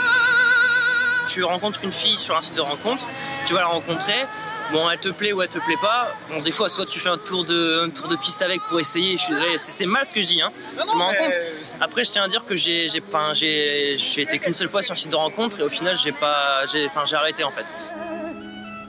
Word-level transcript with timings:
Tu 1.28 1.44
rencontres 1.44 1.84
une 1.84 1.92
fille 1.92 2.16
sur 2.16 2.36
un 2.36 2.40
site 2.40 2.56
de 2.56 2.62
rencontre, 2.62 3.06
tu 3.46 3.54
vas 3.54 3.60
la 3.60 3.66
rencontrer, 3.66 4.26
bon 4.72 4.90
elle 4.90 4.98
te 4.98 5.08
plaît 5.08 5.32
ou 5.32 5.42
elle 5.42 5.48
te 5.48 5.58
plaît 5.58 5.76
pas. 5.80 6.12
Bon 6.30 6.40
des 6.42 6.50
fois 6.50 6.68
soit 6.68 6.86
tu 6.86 6.98
fais 6.98 7.08
un 7.08 7.18
tour 7.18 7.44
de 7.44 7.84
un 7.84 7.90
tour 7.90 8.08
de 8.08 8.16
piste 8.16 8.42
avec 8.42 8.60
pour 8.68 8.78
essayer. 8.80 9.16
Je 9.16 9.22
suis 9.22 9.34
désolé, 9.34 9.58
c'est 9.58 9.86
mal 9.86 10.04
ce 10.04 10.14
que 10.14 10.22
je 10.22 10.28
dis 10.28 10.42
hein. 10.42 10.50
je 10.76 10.82
me 10.82 11.02
rends 11.02 11.14
compte. 11.14 11.34
Après 11.80 12.04
je 12.04 12.10
tiens 12.10 12.24
à 12.24 12.28
dire 12.28 12.44
que 12.44 12.56
j'ai 12.56 12.88
j'ai 12.88 13.00
pas 13.00 13.32
j'ai 13.34 13.96
j'ai 13.98 14.22
été 14.22 14.38
qu'une 14.38 14.54
seule 14.54 14.68
fois 14.68 14.82
sur 14.82 14.92
un 14.92 14.96
site 14.96 15.10
de 15.10 15.16
rencontre 15.16 15.60
et 15.60 15.62
au 15.62 15.68
final 15.68 15.96
j'ai 15.96 16.12
pas 16.12 16.66
j'ai 16.66 16.86
enfin 16.86 17.04
j'ai 17.04 17.16
arrêté 17.16 17.44
en 17.44 17.50
fait. 17.50 17.66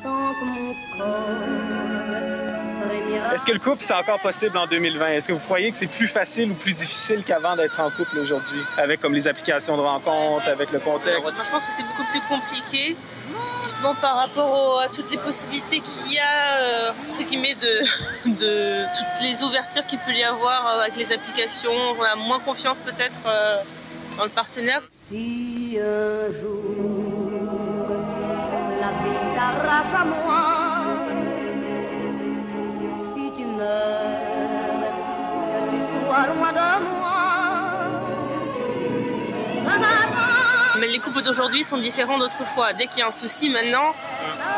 Tant 0.03 0.33
que 0.33 0.45
mon 0.45 0.73
corps 0.97 1.37
frémira. 1.37 1.46
Est-ce 3.37 3.45
que 3.45 3.51
le 3.51 3.59
couple, 3.59 3.83
c'est 3.83 3.93
encore 3.93 4.19
possible 4.19 4.57
en 4.57 4.65
2020? 4.65 5.09
Est-ce 5.09 5.27
que 5.27 5.33
vous 5.33 5.37
croyez 5.45 5.69
que 5.69 5.77
c'est 5.77 5.85
plus 5.85 6.07
facile 6.07 6.49
ou 6.49 6.55
plus 6.55 6.73
difficile 6.73 7.21
qu'avant 7.23 7.55
d'être 7.55 7.79
en 7.79 7.91
couple 7.91 8.17
aujourd'hui? 8.17 8.57
Avec 8.79 8.99
comme 8.99 9.13
les 9.13 9.27
applications 9.27 9.77
de 9.77 9.83
rencontre, 9.83 10.47
avec 10.47 10.71
le 10.71 10.79
contexte? 10.79 11.35
Moi, 11.35 11.43
je 11.45 11.51
pense 11.51 11.63
que 11.63 11.71
c'est 11.71 11.83
beaucoup 11.83 12.03
plus 12.09 12.21
compliqué, 12.21 12.97
justement 13.65 13.93
par 13.93 14.15
rapport 14.15 14.49
au- 14.51 14.79
à 14.79 14.87
toutes 14.87 15.11
les 15.11 15.17
possibilités 15.19 15.81
qu'il 15.81 16.13
y 16.13 16.17
a, 16.17 16.57
euh, 16.57 16.89
entre 17.11 17.21
guillemets, 17.29 17.53
de, 17.53 18.25
de 18.25 18.85
toutes 18.85 19.21
les 19.21 19.43
ouvertures 19.43 19.85
qu'il 19.85 19.99
peut 19.99 20.13
y 20.13 20.23
avoir 20.23 20.65
euh, 20.69 20.81
avec 20.81 20.95
les 20.95 21.11
applications. 21.13 21.69
On 21.99 22.01
a 22.03 22.15
moins 22.15 22.39
confiance 22.39 22.81
peut-être 22.81 23.19
euh, 23.27 23.57
dans 24.17 24.23
le 24.23 24.31
partenaire. 24.31 24.81
Si 25.11 25.77
un 25.79 26.31
jour 26.41 26.63
la 28.81 28.87
vie 29.03 29.37
les 40.87 40.99
couples 40.99 41.21
d'aujourd'hui 41.21 41.63
sont 41.63 41.77
différents 41.77 42.17
d'autrefois. 42.17 42.73
Dès 42.73 42.87
qu'il 42.87 42.99
y 42.99 43.01
a 43.01 43.07
un 43.07 43.11
souci 43.11 43.49
maintenant, 43.49 43.93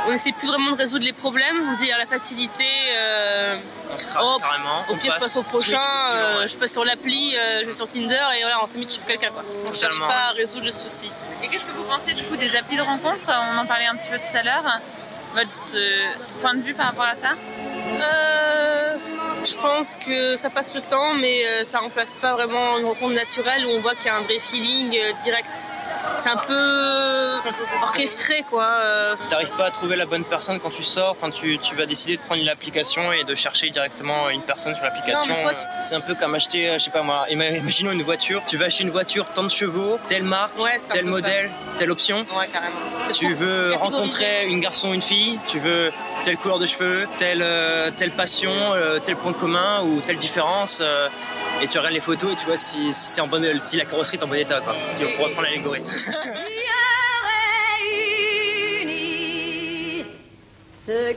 on 0.08 0.11
n'essaie 0.11 0.31
plus 0.31 0.47
vraiment 0.47 0.72
de 0.72 0.77
résoudre 0.77 1.05
les 1.05 1.13
problèmes. 1.13 1.58
On 1.72 1.75
dit 1.75 1.91
à 1.91 1.97
la 1.97 2.05
facilité, 2.05 2.66
euh, 2.97 3.55
On 3.94 3.97
se 3.99 4.08
crache 4.08 4.23
oh, 4.25 4.39
carrément. 4.39 4.85
au 4.89 4.94
on 4.94 4.97
pire 4.97 5.13
je 5.13 5.19
passe 5.19 5.38
au 5.38 5.44
prochain, 5.44 5.80
euh, 6.13 6.47
je 6.47 6.55
passe 6.55 6.72
sur 6.72 6.85
l'appli, 6.85 7.35
euh, 7.35 7.61
je 7.61 7.67
vais 7.67 7.73
sur 7.73 7.88
Tinder 7.88 8.16
et 8.38 8.41
voilà, 8.41 8.61
on 8.63 8.67
s'est 8.67 8.77
mis 8.77 8.89
sur 8.89 9.05
quelqu'un. 9.05 9.30
quoi. 9.30 9.44
On 9.66 9.69
ne 9.69 9.75
cherche 9.75 10.00
pas 10.00 10.30
à 10.30 10.31
résoudre 10.31 10.66
le 10.66 10.72
souci. 10.72 11.11
Et 11.44 11.47
qu'est-ce 11.47 11.67
que 11.67 11.72
vous 11.72 11.83
pensez 11.83 12.13
du 12.13 12.23
coup 12.23 12.35
des 12.35 12.55
applis 12.55 12.77
de 12.77 12.81
rencontre? 12.81 13.25
On 13.30 13.57
en 13.57 13.66
parlait 13.66 13.85
un 13.85 13.95
petit 13.95 14.09
peu 14.09 14.17
tout 14.17 14.38
à 14.38 14.44
l'heure. 14.44 14.80
Votre 15.33 15.75
euh, 15.75 16.09
point 16.41 16.55
de 16.55 16.61
vue 16.61 16.73
par 16.73 16.88
rapport 16.88 17.05
à 17.05 17.16
ça? 17.16 17.33
Euh, 18.02 18.97
je 19.45 19.53
pense 19.55 19.95
que 19.95 20.35
ça 20.38 20.50
passe 20.50 20.73
le 20.73 20.81
temps, 20.81 21.13
mais 21.13 21.63
ça 21.63 21.80
remplace 21.80 22.13
pas 22.16 22.33
vraiment 22.33 22.77
une 22.77 22.85
rencontre 22.85 23.13
naturelle 23.13 23.66
où 23.66 23.69
on 23.69 23.80
voit 23.80 23.95
qu'il 23.95 24.07
y 24.07 24.09
a 24.09 24.16
un 24.16 24.22
vrai 24.22 24.39
feeling 24.39 24.97
direct. 25.23 25.66
C'est 26.18 26.30
un 26.30 26.38
peu 26.38 27.32
orchestré, 27.84 28.44
quoi. 28.50 28.68
T'arrives 29.30 29.52
pas 29.58 29.66
à 29.68 29.72
trouver 29.72 29.96
la 29.96 30.06
bonne 30.06 30.24
personne 30.26 30.60
quand 30.60 30.70
tu 30.70 30.84
sors, 30.84 31.12
enfin 31.12 31.30
tu, 31.30 31.58
tu 31.60 31.76
vas 31.76 31.86
décider 31.86 32.18
de 32.18 32.22
prendre 32.22 32.42
une 32.42 32.50
application 32.50 33.12
et 33.14 33.24
de 33.24 33.36
chercher 33.36 33.70
directement 33.70 34.30
une 34.30 34.42
personne 34.42 34.76
sur 34.76 34.84
l'application. 34.84 35.34
Tu- 35.36 35.56
C'est 35.86 35.96
un 35.96 36.02
peu 36.02 36.16
comme 36.16 36.36
acheter, 36.36 36.70
euh, 36.70 36.74
je 36.78 36.86
sais 36.86 36.92
pas 36.92 37.02
moi, 37.04 37.26
ima- 37.30 37.58
imaginons 37.58 37.92
une 37.92 38.02
voiture. 38.04 38.42
Tu 38.48 38.58
vas 38.58 38.66
acheter 38.66 38.84
une 38.84 38.90
voiture, 38.92 39.26
tant 39.34 39.44
de 39.44 39.50
chevaux, 39.50 40.00
telle 40.08 40.24
marque, 40.24 40.58
Ouais, 40.60 40.78
tel 40.92 41.06
ça. 41.06 41.10
modèle, 41.10 41.50
telle 41.78 41.92
option. 41.92 42.25
Ouais, 42.38 42.48
carrément. 42.52 42.75
C'est 43.08 43.14
Tu 43.14 43.34
veux 43.34 43.74
rencontrer 43.75 44.46
une 44.48 44.59
garçon 44.59 44.90
ou 44.90 44.94
une 44.94 45.02
fille, 45.02 45.40
tu 45.48 45.59
veux 45.59 45.92
telle 46.25 46.38
couleur 46.38 46.59
de 46.59 46.66
cheveux, 46.66 47.08
telle, 47.18 47.42
euh, 47.42 47.92
telle 47.96 48.12
passion, 48.12 48.52
euh, 48.74 49.00
tel 49.00 49.16
point 49.16 49.34
commun 49.34 49.81
ou 49.84 50.02
telle 50.02 50.18
différence. 50.18 50.81
Et 51.62 51.68
tu 51.68 51.78
regardes 51.78 51.94
les 51.94 52.00
photos 52.00 52.34
et 52.34 52.36
tu 52.36 52.46
vois 52.46 52.58
si, 52.58 52.94
si 52.94 53.14
c'est 53.16 53.22
en 53.22 53.28
bonne, 53.28 53.46
si 53.64 53.78
la 53.78 53.86
carrosserie 53.86 54.18
est 54.18 54.24
en 54.24 54.28
bon 54.28 54.36
état, 54.36 54.62
quoi. 54.62 54.75
Si 54.92 55.03
on 55.03 55.12
pourrait 55.18 55.31
prendre 55.31 55.47
l'allégorie. 55.47 55.81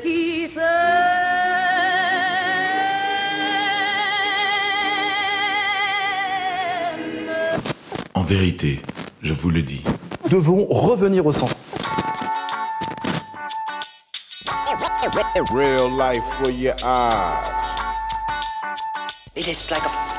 qui 0.02 0.48
se. 0.48 0.60
En 8.14 8.22
vérité, 8.22 8.80
je 9.22 9.32
vous 9.32 9.50
le 9.50 9.62
dis, 9.62 9.82
devons 10.30 10.66
revenir 10.66 11.24
au 11.24 11.32
centre. 11.32 11.56
Real 15.54 15.90
life 15.90 16.22
for 16.38 16.50
your 16.50 16.74
eyes. 16.84 17.72
It 19.34 19.48
is 19.48 19.70
like 19.70 19.82
a 19.84 20.11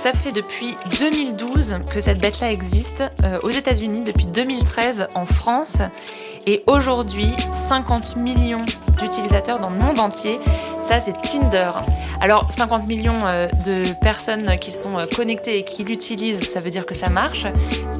Ça 0.00 0.12
fait 0.12 0.30
depuis 0.30 0.76
2012 1.00 1.78
que 1.92 2.00
cette 2.00 2.20
bête-là 2.20 2.52
existe 2.52 3.02
euh, 3.24 3.40
aux 3.42 3.50
États-Unis, 3.50 4.04
depuis 4.04 4.26
2013 4.26 5.08
en 5.16 5.26
France, 5.26 5.78
et 6.46 6.62
aujourd'hui 6.68 7.32
50 7.68 8.14
millions 8.14 8.64
d'utilisateurs 9.00 9.58
dans 9.58 9.70
le 9.70 9.76
monde 9.76 9.98
entier. 9.98 10.38
Ça, 10.84 11.00
c'est 11.00 11.20
Tinder. 11.22 11.72
Alors, 12.20 12.46
50 12.52 12.86
millions 12.86 13.26
euh, 13.26 13.48
de 13.66 13.82
personnes 14.00 14.56
qui 14.60 14.70
sont 14.70 15.00
euh, 15.00 15.06
connectées 15.06 15.58
et 15.58 15.64
qui 15.64 15.82
l'utilisent, 15.82 16.48
ça 16.48 16.60
veut 16.60 16.70
dire 16.70 16.86
que 16.86 16.94
ça 16.94 17.08
marche. 17.08 17.46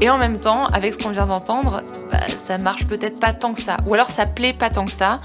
Et 0.01 0.09
en 0.09 0.19
même 0.19 0.39
temps, 0.39 0.67
avec 0.67 0.95
ce 0.95 0.99
qu'on 1.01 1.11
vient 1.11 1.27
d'entendre, 1.27 1.83
bah, 2.13 2.21
ça 2.37 2.59
marche 2.59 2.87
peut-être 2.87 3.19
pas 3.19 3.33
tant 3.33 3.55
que 3.55 3.61
ça. 3.61 3.79
Ou 3.89 3.95
alors 3.95 4.09
ça 4.09 4.25
plaît 4.25 4.53
pas 4.53 4.71
tant 4.71 4.85
que 4.85 4.93
ça. 4.93 5.19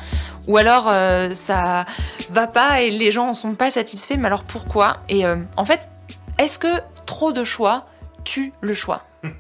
Ou 0.48 0.58
alors 0.58 0.92
ça 1.34 1.86
va 2.32 2.48
pas 2.48 2.82
et 2.82 2.90
les 2.90 3.12
gens 3.12 3.30
en 3.30 3.34
sont 3.34 3.54
pas 3.54 3.72
satisfaits. 3.72 4.16
Mais 4.18 4.26
alors 4.26 4.44
pourquoi? 4.44 4.98
Et 5.08 5.24
en 5.56 5.64
fait, 5.64 5.90
est-ce 6.40 6.60
que 6.60 6.82
trop 7.06 7.32
de 7.32 7.44
choix 7.44 7.88
tue 8.24 8.54
le 8.62 8.74
choix? 8.74 9.04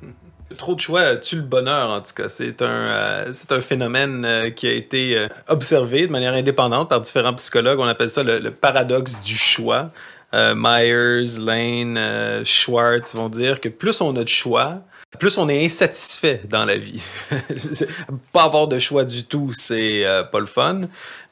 Trop 0.57 0.75
de 0.75 0.79
choix 0.79 1.15
tue 1.15 1.37
le 1.37 1.41
bonheur, 1.41 1.89
en 1.89 2.01
tout 2.01 2.13
cas. 2.15 2.29
C'est 2.29 2.61
un, 2.61 2.67
euh, 2.67 3.33
un 3.49 3.61
phénomène 3.61 4.23
euh, 4.23 4.49
qui 4.51 4.67
a 4.67 4.71
été 4.71 5.17
euh, 5.17 5.27
observé 5.47 6.05
de 6.05 6.11
manière 6.11 6.33
indépendante 6.35 6.89
par 6.89 7.01
différents 7.01 7.33
psychologues. 7.33 7.79
On 7.79 7.87
appelle 7.87 8.09
ça 8.09 8.21
le, 8.21 8.37
le 8.37 8.51
paradoxe 8.51 9.21
du 9.23 9.35
choix. 9.35 9.89
Myers, 10.35 11.39
Lane, 11.39 12.43
Schwartz 12.43 13.13
vont 13.13 13.29
dire 13.29 13.61
que 13.61 13.69
plus 13.69 14.01
on 14.01 14.15
a 14.15 14.23
de 14.23 14.27
choix, 14.27 14.81
plus 15.19 15.37
on 15.37 15.47
est 15.49 15.65
insatisfait 15.65 16.41
dans 16.49 16.65
la 16.65 16.77
vie. 16.77 17.01
Pas 18.31 18.43
avoir 18.43 18.67
de 18.67 18.79
choix 18.79 19.03
du 19.03 19.23
tout, 19.25 19.51
c'est 19.53 20.05
euh, 20.05 20.23
pas 20.23 20.39
le 20.39 20.45
fun, 20.45 20.81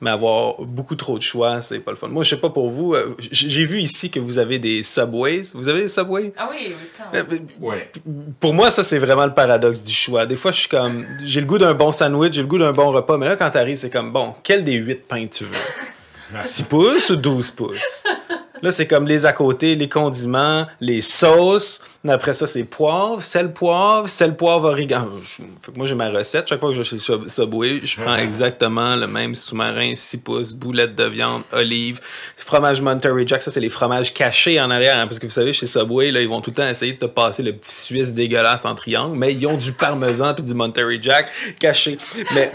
mais 0.01 0.09
avoir 0.11 0.61
beaucoup 0.61 0.95
trop 0.95 1.17
de 1.17 1.23
choix, 1.23 1.61
c'est 1.61 1.79
pas 1.79 1.91
le 1.91 1.97
fun. 1.97 2.07
Moi, 2.07 2.23
je 2.23 2.29
sais 2.31 2.41
pas 2.41 2.49
pour 2.49 2.69
vous, 2.69 2.93
euh, 2.93 3.15
j'ai 3.31 3.65
vu 3.65 3.79
ici 3.81 4.09
que 4.09 4.19
vous 4.19 4.37
avez 4.39 4.59
des 4.59 4.83
subways. 4.83 5.41
Vous 5.53 5.67
avez 5.67 5.81
des 5.83 5.87
subways? 5.87 6.31
Ah 6.37 6.49
oui, 6.51 6.73
Euh, 7.13 7.23
ouais. 7.59 7.91
pour 8.39 8.53
moi, 8.53 8.71
ça, 8.71 8.83
c'est 8.83 8.99
vraiment 8.99 9.25
le 9.25 9.33
paradoxe 9.33 9.83
du 9.83 9.93
choix. 9.93 10.25
Des 10.25 10.35
fois, 10.35 10.51
je 10.51 10.59
suis 10.59 10.69
comme, 10.69 11.05
j'ai 11.23 11.39
le 11.41 11.47
goût 11.47 11.57
d'un 11.57 11.73
bon 11.73 11.91
sandwich, 11.91 12.33
j'ai 12.33 12.41
le 12.41 12.47
goût 12.47 12.59
d'un 12.59 12.73
bon 12.73 12.91
repas, 12.91 13.17
mais 13.17 13.25
là, 13.27 13.35
quand 13.35 13.49
t'arrives, 13.49 13.77
c'est 13.77 13.89
comme, 13.89 14.11
bon, 14.11 14.35
quel 14.43 14.63
des 14.63 14.73
8 14.75 15.07
pains 15.07 15.27
tu 15.27 15.45
veux? 15.45 15.51
6 16.41 16.63
pouces 16.63 17.09
ou 17.09 17.15
12 17.17 17.51
pouces? 17.51 18.03
Là, 18.61 18.71
c'est 18.71 18.87
comme 18.87 19.07
les 19.07 19.25
à 19.25 19.33
côté, 19.33 19.75
les 19.75 19.89
condiments, 19.89 20.67
les 20.79 21.01
sauces. 21.01 21.81
Après 22.07 22.33
ça, 22.33 22.47
c'est 22.47 22.63
poivre, 22.63 23.21
sel, 23.21 23.53
poivre, 23.53 24.09
sel, 24.09 24.35
poivre, 24.35 24.69
origan. 24.69 25.07
Je- 25.23 25.43
fait 25.63 25.71
que 25.71 25.77
moi, 25.77 25.85
j'ai 25.85 25.93
ma 25.93 26.09
recette. 26.09 26.47
Chaque 26.47 26.59
fois 26.59 26.69
que 26.69 26.75
je 26.75 26.79
vais 26.81 26.83
chez 26.87 26.97
Sub- 26.97 27.27
Subway, 27.27 27.79
je 27.83 28.01
prends 28.01 28.15
exactement 28.27 28.95
le 28.95 29.05
même 29.05 29.35
sous-marin, 29.35 29.93
6 29.95 30.17
pouces, 30.17 30.51
boulettes 30.51 30.95
de 30.95 31.03
viande, 31.03 31.43
olive, 31.53 31.99
fromage 32.37 32.81
Monterey 32.81 33.23
Jack. 33.27 33.43
Ça, 33.43 33.51
c'est 33.51 33.59
les 33.59 33.69
fromages 33.69 34.13
cachés 34.15 34.59
en 34.59 34.71
arrière. 34.71 34.97
hein, 34.97 35.05
parce 35.05 35.19
que 35.19 35.27
vous 35.27 35.31
savez, 35.31 35.53
chez 35.53 35.67
Subway, 35.67 36.09
là, 36.09 36.21
ils 36.21 36.27
vont 36.29 36.41
tout 36.41 36.49
le 36.49 36.55
temps 36.55 36.67
essayer 36.67 36.93
de 36.93 36.97
te 36.97 37.05
passer 37.05 37.43
le 37.43 37.53
petit 37.53 37.71
Suisse 37.71 38.13
dégueulasse 38.15 38.65
en 38.65 38.73
triangle, 38.73 39.15
mais 39.15 39.33
ils 39.33 39.45
ont 39.45 39.57
du 39.57 39.71
parmesan 39.71 40.33
puis 40.33 40.43
du 40.43 40.55
Monterey 40.55 40.97
Jack 40.99 41.27
caché. 41.59 41.99
Mais 42.33 42.51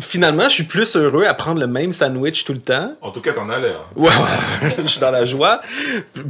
finalement, 0.00 0.44
je 0.48 0.54
suis 0.54 0.64
plus 0.64 0.96
heureux 0.96 1.24
à 1.26 1.34
prendre 1.34 1.60
le 1.60 1.66
même 1.66 1.92
sandwich 1.92 2.44
tout 2.44 2.52
le 2.54 2.60
temps. 2.60 2.94
En 3.02 3.10
tout 3.10 3.20
cas, 3.20 3.32
t'en 3.32 3.48
as 3.50 3.58
l'air. 3.58 3.80
Ouais, 3.94 4.08
ouais, 4.08 4.76
je 4.82 4.86
suis 4.86 5.00
la 5.10 5.24
joie. 5.24 5.60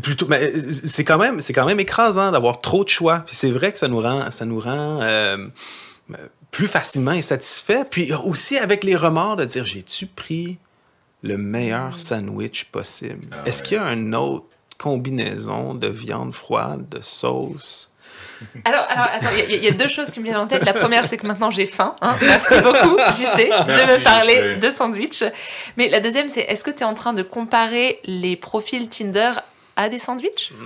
Plutôt, 0.02 0.26
mais 0.26 0.58
c'est 0.58 1.04
quand 1.04 1.18
même, 1.18 1.40
c'est 1.40 1.52
quand 1.52 1.66
même 1.66 1.80
écrasant 1.80 2.32
d'avoir 2.32 2.60
trop 2.60 2.84
de 2.84 2.88
choix. 2.88 3.20
Puis 3.26 3.36
c'est 3.36 3.50
vrai 3.50 3.72
que 3.72 3.78
ça 3.78 3.88
nous 3.88 4.00
rend, 4.00 4.30
ça 4.30 4.44
nous 4.44 4.60
rend 4.60 5.00
euh, 5.02 5.46
plus 6.50 6.66
facilement 6.66 7.12
insatisfait. 7.12 7.84
Puis 7.90 8.12
aussi 8.24 8.58
avec 8.58 8.84
les 8.84 8.96
remords 8.96 9.36
de 9.36 9.44
dire, 9.44 9.64
j'ai-tu 9.64 10.06
pris 10.06 10.58
le 11.22 11.36
meilleur 11.36 11.98
sandwich 11.98 12.66
possible? 12.66 13.36
Est-ce 13.44 13.62
qu'il 13.62 13.76
y 13.76 13.80
a 13.80 13.92
une 13.92 14.14
autre 14.14 14.46
combinaison 14.78 15.74
de 15.74 15.88
viande 15.88 16.34
froide, 16.34 16.88
de 16.88 17.00
sauce? 17.00 17.92
Alors, 18.64 18.86
alors 18.88 19.06
attends, 19.14 19.30
il 19.48 19.54
y, 19.54 19.58
y, 19.64 19.68
a 19.68 19.72
deux 19.72 19.88
choses 19.88 20.10
qui 20.10 20.20
me 20.20 20.24
viennent 20.24 20.36
en 20.36 20.46
tête. 20.46 20.64
La 20.64 20.72
première, 20.72 21.06
c'est 21.06 21.16
que 21.16 21.26
maintenant 21.26 21.50
j'ai 21.50 21.66
faim. 21.66 21.96
Hein. 22.00 22.14
Merci 22.22 22.54
beaucoup, 22.60 22.98
JC, 22.98 23.48
de 23.48 23.72
me 23.72 24.04
parler 24.04 24.56
de 24.56 24.70
sandwich. 24.70 25.24
Mais 25.76 25.88
la 25.88 26.00
deuxième, 26.00 26.28
c'est 26.28 26.42
est-ce 26.42 26.64
que 26.64 26.70
tu 26.70 26.80
es 26.80 26.84
en 26.84 26.94
train 26.94 27.12
de 27.12 27.22
comparer 27.22 28.00
les 28.04 28.36
profils 28.36 28.88
Tinder 28.88 29.32
à 29.76 29.88
des 29.88 29.98
sandwichs? 29.98 30.52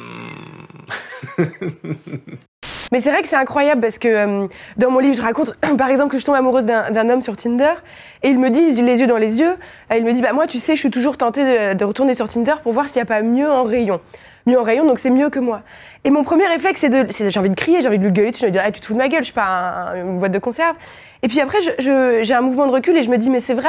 Mais 2.93 2.99
c'est 3.01 3.11
vrai 3.11 3.23
que 3.23 3.29
c'est 3.29 3.37
incroyable 3.37 3.81
parce 3.81 3.99
que 3.99 4.09
euh, 4.09 4.49
dans 4.77 4.91
mon 4.91 4.99
livre, 4.99 5.15
je 5.15 5.23
raconte 5.23 5.55
par 5.79 5.89
exemple 5.91 6.11
que 6.11 6.19
je 6.19 6.25
tombe 6.25 6.35
amoureuse 6.35 6.65
d'un 6.65 7.09
homme 7.09 7.23
sur 7.23 7.37
Tinder 7.37 7.75
et 8.23 8.29
il 8.29 8.39
me 8.39 8.51
dit, 8.51 8.73
les 8.83 9.01
yeux 9.01 9.07
dans 9.07 9.17
les 9.17 9.39
yeux, 9.39 9.55
il 9.97 10.05
me 10.05 10.13
dit 10.13 10.21
bah 10.21 10.33
moi 10.33 10.47
tu 10.47 10.59
sais, 10.59 10.75
je 10.75 10.81
suis 10.81 10.91
toujours 10.91 11.17
tentée 11.17 11.45
de, 11.45 11.75
de 11.75 11.85
retourner 11.85 12.15
sur 12.15 12.29
Tinder 12.29 12.55
pour 12.63 12.73
voir 12.73 12.89
s'il 12.89 12.97
n'y 12.97 13.03
a 13.03 13.07
pas 13.07 13.23
mieux 13.23 13.49
en 13.49 13.63
rayon. 13.63 14.01
Mieux 14.47 14.59
en 14.59 14.63
rayon, 14.63 14.87
donc 14.87 14.99
c'est 14.99 15.11
mieux 15.11 15.31
que 15.31 15.39
moi. 15.39 15.63
Et 16.05 16.11
mon 16.11 16.25
premier 16.25 16.47
réflexe, 16.47 16.81
c'est 16.81 16.89
de. 16.89 17.07
J'ai 17.11 17.39
envie 17.39 17.51
de 17.51 17.55
crier, 17.55 17.83
j'ai 17.83 17.89
envie 17.89 17.99
de 17.99 18.05
lui 18.05 18.13
gueuler, 18.13 18.33
je 18.39 18.45
lui 18.45 18.53
dire, 18.53 18.63
tu 18.73 18.81
te 18.81 18.87
fous 18.87 18.95
de 18.95 18.99
ma 18.99 19.09
gueule, 19.09 19.21
je 19.21 19.27
suis 19.27 19.35
pas 19.35 19.93
une 19.97 20.19
boîte 20.19 20.33
de 20.33 20.39
conserve. 20.39 20.77
Et 21.23 21.29
puis 21.29 21.41
après, 21.41 21.59
j'ai 21.79 22.35
un 22.35 22.41
mouvement 22.41 22.67
de 22.67 22.73
recul 22.73 22.97
et 22.97 23.03
je 23.03 23.11
me 23.11 23.19
dis, 23.19 23.29
mais 23.29 23.41
c'est 23.41 23.53
vrai, 23.53 23.69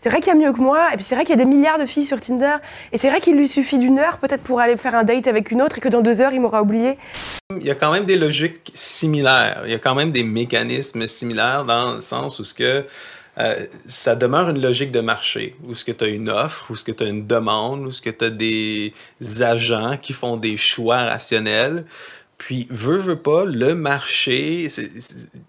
c'est 0.00 0.08
vrai 0.08 0.20
qu'il 0.20 0.32
y 0.32 0.36
a 0.36 0.38
mieux 0.38 0.52
que 0.52 0.60
moi, 0.60 0.88
et 0.92 0.96
puis 0.96 1.04
c'est 1.04 1.14
vrai 1.14 1.24
qu'il 1.24 1.36
y 1.36 1.40
a 1.40 1.44
des 1.44 1.48
milliards 1.48 1.78
de 1.78 1.84
filles 1.84 2.06
sur 2.06 2.20
Tinder, 2.20 2.56
et 2.92 2.96
c'est 2.96 3.10
vrai 3.10 3.20
qu'il 3.20 3.36
lui 3.36 3.48
suffit 3.48 3.76
d'une 3.76 3.98
heure 3.98 4.16
peut-être 4.16 4.42
pour 4.42 4.60
aller 4.60 4.78
faire 4.78 4.94
un 4.94 5.04
date 5.04 5.26
avec 5.28 5.50
une 5.50 5.60
autre, 5.60 5.76
et 5.76 5.80
que 5.82 5.90
dans 5.90 6.00
deux 6.00 6.22
heures, 6.22 6.32
il 6.32 6.40
m'aura 6.40 6.62
oublié. 6.62 6.96
Il 7.54 7.64
y 7.64 7.70
a 7.70 7.74
quand 7.74 7.92
même 7.92 8.06
des 8.06 8.16
logiques 8.16 8.72
similaires, 8.72 9.62
il 9.66 9.72
y 9.72 9.74
a 9.74 9.78
quand 9.78 9.94
même 9.94 10.10
des 10.10 10.24
mécanismes 10.24 11.06
similaires 11.06 11.64
dans 11.64 11.96
le 11.96 12.00
sens 12.00 12.38
où 12.38 12.44
ce 12.44 12.54
que 12.54 12.86
euh, 13.38 13.66
ça 13.86 14.16
demeure 14.16 14.48
une 14.48 14.60
logique 14.60 14.92
de 14.92 15.00
marché, 15.00 15.56
où 15.64 15.74
ce 15.74 15.84
que 15.84 15.92
tu 15.92 16.04
as 16.04 16.08
une 16.08 16.30
offre, 16.30 16.70
où 16.70 16.76
ce 16.76 16.84
que 16.84 16.92
tu 16.92 17.04
as 17.04 17.06
une 17.06 17.26
demande, 17.26 17.86
où 17.86 17.90
ce 17.90 18.00
que 18.00 18.10
tu 18.10 18.24
as 18.24 18.30
des 18.30 18.94
agents 19.40 19.96
qui 20.00 20.12
font 20.12 20.36
des 20.36 20.56
choix 20.56 20.98
rationnels. 20.98 21.84
Puis, 22.38 22.66
veut, 22.70 22.98
veut 22.98 23.16
pas, 23.16 23.46
le 23.46 23.74
marché, 23.74 24.68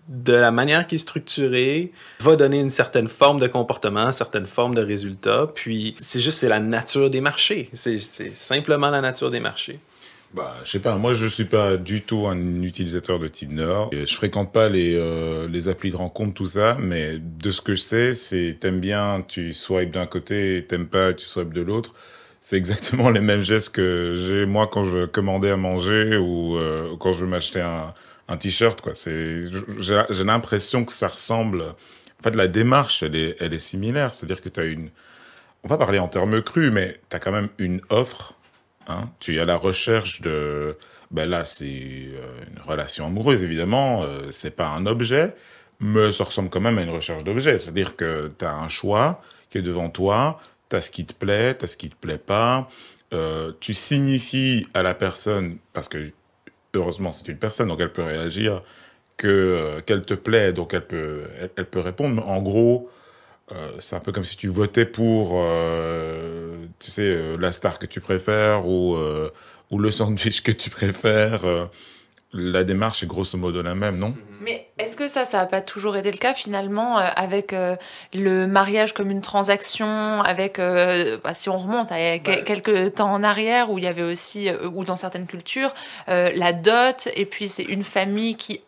de 0.07 0.33
la 0.33 0.51
manière 0.51 0.87
qui 0.87 0.95
est 0.95 0.99
structurée, 0.99 1.91
va 2.21 2.37
donner 2.37 2.59
une 2.59 2.69
certaine 2.69 3.09
forme 3.09 3.39
de 3.39 3.47
comportement, 3.47 4.05
une 4.05 4.11
certaine 4.13 4.45
forme 4.45 4.73
de 4.73 4.81
résultat. 4.81 5.47
Puis, 5.53 5.95
c'est 5.99 6.21
juste, 6.21 6.39
c'est 6.39 6.49
la 6.49 6.61
nature 6.61 7.09
des 7.09 7.19
marchés. 7.19 7.69
C'est 7.73 7.99
simplement 7.99 8.89
la 8.89 9.01
nature 9.01 9.31
des 9.31 9.41
marchés. 9.41 9.79
Bah, 10.33 10.57
je 10.63 10.71
sais 10.71 10.81
pas, 10.81 10.97
moi 10.97 11.13
je 11.13 11.25
suis 11.25 11.45
pas 11.45 11.77
du 11.77 12.01
tout 12.01 12.27
un 12.27 12.61
utilisateur 12.61 13.17
de 13.17 13.27
Tinder. 13.27 13.85
Je 13.91 14.13
fréquente 14.13 14.51
pas 14.51 14.67
les, 14.69 14.93
euh, 14.95 15.47
les 15.47 15.69
applis 15.69 15.89
de 15.89 15.95
rencontre, 15.95 16.33
tout 16.33 16.45
ça, 16.45 16.77
mais 16.79 17.17
de 17.19 17.49
ce 17.49 17.61
que 17.61 17.75
je 17.75 17.81
sais, 17.81 18.13
c'est 18.13 18.57
t'aimes 18.59 18.79
bien, 18.79 19.23
tu 19.27 19.53
swipes 19.53 19.91
d'un 19.91 20.05
côté, 20.05 20.65
t'aimes 20.67 20.87
pas, 20.87 21.13
tu 21.13 21.25
swipes 21.25 21.53
de 21.53 21.61
l'autre. 21.61 21.95
C'est 22.41 22.57
exactement 22.57 23.09
les 23.11 23.21
mêmes 23.21 23.41
gestes 23.41 23.69
que 23.69 24.15
j'ai 24.15 24.45
moi 24.45 24.67
quand 24.67 24.83
je 24.83 25.05
commandais 25.05 25.49
à 25.51 25.57
manger 25.57 26.17
ou 26.17 26.57
euh, 26.57 26.95
quand 26.99 27.13
je 27.13 27.25
m'acheter 27.25 27.61
un, 27.61 27.93
un 28.27 28.37
t-shirt, 28.37 28.81
quoi. 28.81 28.93
C'est, 28.95 29.45
j'ai 29.79 30.23
l'impression 30.23 30.85
que 30.85 30.91
ça 30.91 31.07
ressemble. 31.07 31.61
En 31.61 32.23
fait, 32.23 32.35
la 32.35 32.47
démarche, 32.47 33.03
elle 33.03 33.15
est, 33.15 33.37
elle 33.39 33.53
est 33.53 33.59
similaire. 33.59 34.13
C'est-à-dire 34.13 34.41
que 34.41 34.49
tu 34.49 34.59
as 34.59 34.65
une. 34.65 34.89
On 35.63 35.67
va 35.67 35.77
parler 35.77 35.99
en 35.99 36.07
termes 36.07 36.41
crus, 36.41 36.71
mais 36.71 36.99
tu 37.09 37.15
as 37.15 37.19
quand 37.19 37.31
même 37.31 37.49
une 37.57 37.81
offre 37.89 38.36
Hein. 38.87 39.09
Tu 39.19 39.35
es 39.35 39.39
à 39.39 39.45
la 39.45 39.55
recherche 39.55 40.21
de... 40.21 40.77
Ben 41.11 41.29
là, 41.29 41.45
c'est 41.45 41.65
euh, 41.65 42.43
une 42.51 42.61
relation 42.61 43.05
amoureuse, 43.05 43.43
évidemment. 43.43 44.03
Euh, 44.03 44.27
c'est 44.31 44.55
pas 44.55 44.67
un 44.67 44.85
objet, 44.85 45.35
mais 45.79 46.11
ça 46.11 46.25
ressemble 46.25 46.49
quand 46.49 46.59
même 46.59 46.77
à 46.77 46.83
une 46.83 46.89
recherche 46.89 47.23
d'objet. 47.23 47.59
C'est-à-dire 47.59 47.95
que 47.95 48.31
tu 48.37 48.43
as 48.43 48.53
un 48.53 48.67
choix 48.67 49.21
qui 49.49 49.57
est 49.59 49.61
devant 49.61 49.89
toi, 49.89 50.41
tu 50.69 50.75
as 50.75 50.81
ce 50.81 50.91
qui 50.91 51.05
te 51.05 51.13
plaît, 51.13 51.55
tu 51.57 51.63
as 51.63 51.67
ce 51.67 51.77
qui 51.77 51.89
te 51.89 51.95
plaît 51.95 52.17
pas. 52.17 52.67
Euh, 53.13 53.53
tu 53.61 53.73
signifies 53.73 54.67
à 54.73 54.83
la 54.83 54.93
personne, 54.93 55.57
parce 55.71 55.87
que 55.87 56.11
heureusement 56.73 57.13
c'est 57.13 57.27
une 57.29 57.37
personne, 57.37 57.69
donc 57.69 57.79
elle 57.79 57.93
peut 57.93 58.03
réagir, 58.03 58.63
que 59.15 59.79
qu'elle 59.85 60.03
te 60.03 60.13
plaît, 60.13 60.53
donc 60.53 60.73
elle 60.73 60.85
peut, 60.85 61.23
elle, 61.55 61.65
peut 61.65 61.79
répondre. 61.79 62.15
Mais 62.15 62.21
en 62.21 62.41
gros, 62.41 62.89
euh, 63.53 63.71
c'est 63.79 63.95
un 63.95 63.99
peu 63.99 64.11
comme 64.11 64.25
si 64.25 64.35
tu 64.35 64.49
votais 64.49 64.85
pour, 64.85 65.31
euh, 65.35 66.65
tu 66.79 66.91
sais, 66.91 67.03
euh, 67.03 67.37
la 67.37 67.53
star 67.53 67.79
que 67.79 67.85
tu 67.85 68.01
préfères 68.01 68.67
ou, 68.67 68.97
ou 69.71 69.79
le 69.79 69.91
sandwich 69.91 70.43
que 70.43 70.51
tu 70.51 70.69
préfères. 70.69 71.69
la 72.33 72.63
démarche 72.65 73.03
est 73.03 73.07
grosso 73.07 73.37
modo 73.37 73.61
la 73.61 73.73
même, 73.73 73.97
non? 73.97 74.13
Mais 74.41 74.67
est-ce 74.77 74.95
que 74.95 75.07
ça, 75.07 75.25
ça 75.25 75.39
n'a 75.39 75.45
pas 75.45 75.61
toujours 75.61 75.95
été 75.97 76.11
le 76.11 76.17
cas 76.17 76.33
finalement 76.33 76.97
avec 76.97 77.55
le 78.13 78.45
mariage 78.47 78.93
comme 78.93 79.11
une 79.11 79.21
transaction, 79.21 80.21
avec, 80.21 80.57
bah, 80.59 81.33
si 81.33 81.49
on 81.49 81.57
remonte 81.57 81.91
à 81.91 82.17
bah, 82.19 82.35
quelques 82.45 82.95
temps 82.95 83.11
en 83.11 83.23
arrière 83.23 83.71
où 83.71 83.77
il 83.77 83.85
y 83.85 83.87
avait 83.87 84.03
aussi, 84.03 84.49
ou 84.51 84.83
dans 84.83 84.97
certaines 84.97 85.25
cultures, 85.25 85.73
la 86.07 86.53
dot, 86.53 87.07
et 87.15 87.25
puis 87.25 87.47
c'est 87.47 87.63
une 87.63 87.83
famille 87.83 88.35
qui 88.35 88.61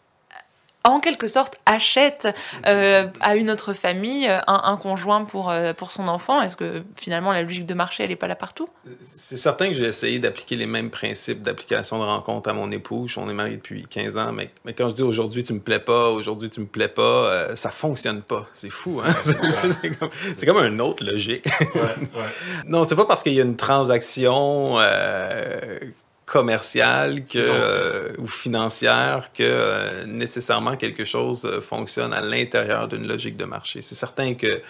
en 0.86 1.00
quelque 1.00 1.28
sorte 1.28 1.58
achète 1.66 2.28
euh, 2.66 3.08
à 3.20 3.36
une 3.36 3.50
autre 3.52 3.74
famille 3.74 4.28
euh, 4.28 4.40
un, 4.48 4.78
conjoint 4.78 5.26
pour, 5.26 5.50
euh, 5.50 5.74
pour 5.74 5.92
son 5.92 6.08
enfant? 6.08 6.42
Est-ce 6.42 6.56
que 6.56 6.84
finalement 6.96 7.34
la 7.34 7.44
logique 7.44 7.66
de 7.66 7.74
marché, 7.74 8.04
elle 8.04 8.10
n'est 8.10 8.16
pas 8.16 8.28
là 8.28 8.36
partout? 8.36 8.68
C'est 9.02 9.38
certain 9.38 9.68
que 9.68 9.74
j'ai 9.74 9.86
essayé 9.86 10.20
d'appliquer 10.20 10.56
les 10.56 10.66
mêmes 10.66 10.90
principes 10.90 11.42
d'application 11.42 12.00
de 12.00 12.04
rencontre 12.04 12.50
à 12.50 12.54
mon 12.54 12.72
épouse. 12.72 13.18
On 13.18 13.30
est 13.30 13.34
mariés 13.34 13.58
depuis 13.58 13.86
15 13.88 14.18
ans, 14.18 14.32
mais, 14.32 14.52
mais 14.64 14.74
quand 14.74 14.90
je 14.90 14.96
dis 14.96 15.04
aujourd'hui 15.04 15.44
tu 15.44 15.54
me 15.54 15.60
plais 15.60 15.80
pas, 15.80 16.10
aujourd'hui 16.10 16.50
tu 16.50 16.62
me 16.62 16.66
plais 16.66 16.88
pas, 16.88 17.56
ça 17.56 17.70
fonctionne 17.70 18.22
pas. 18.22 18.48
C'est 18.54 18.70
fou, 18.70 19.02
hein? 19.06 19.14
c'est 19.22 19.98
comme, 19.98 20.10
comme 20.46 20.66
une 20.66 20.82
autre 20.82 21.04
logique. 21.04 21.46
ouais, 21.76 21.82
ouais. 21.82 22.30
non, 22.66 22.84
c'est 22.86 22.96
pas 22.96 23.06
parce 23.06 23.24
qu'il 23.24 23.34
y 23.34 23.40
a 23.42 23.44
une 23.44 23.58
transaction 23.58 24.78
commerciale 26.30 27.26
que, 27.26 27.40
euh, 27.40 28.14
ou 28.20 28.28
financière 28.28 29.32
que 29.34 29.42
euh, 29.44 30.06
nécessairement 30.06 30.76
quelque 30.76 31.04
chose 31.04 31.44
euh, 31.46 31.60
fonctionne 31.60 32.14
à 32.14 32.22
l'intérieur 32.22 32.88
d'une 32.88 33.08
logique 33.08 33.36
de 33.36 33.46
marché. 33.46 33.82
C'est 33.82 33.96
certain 33.96 34.36
que 34.36 34.62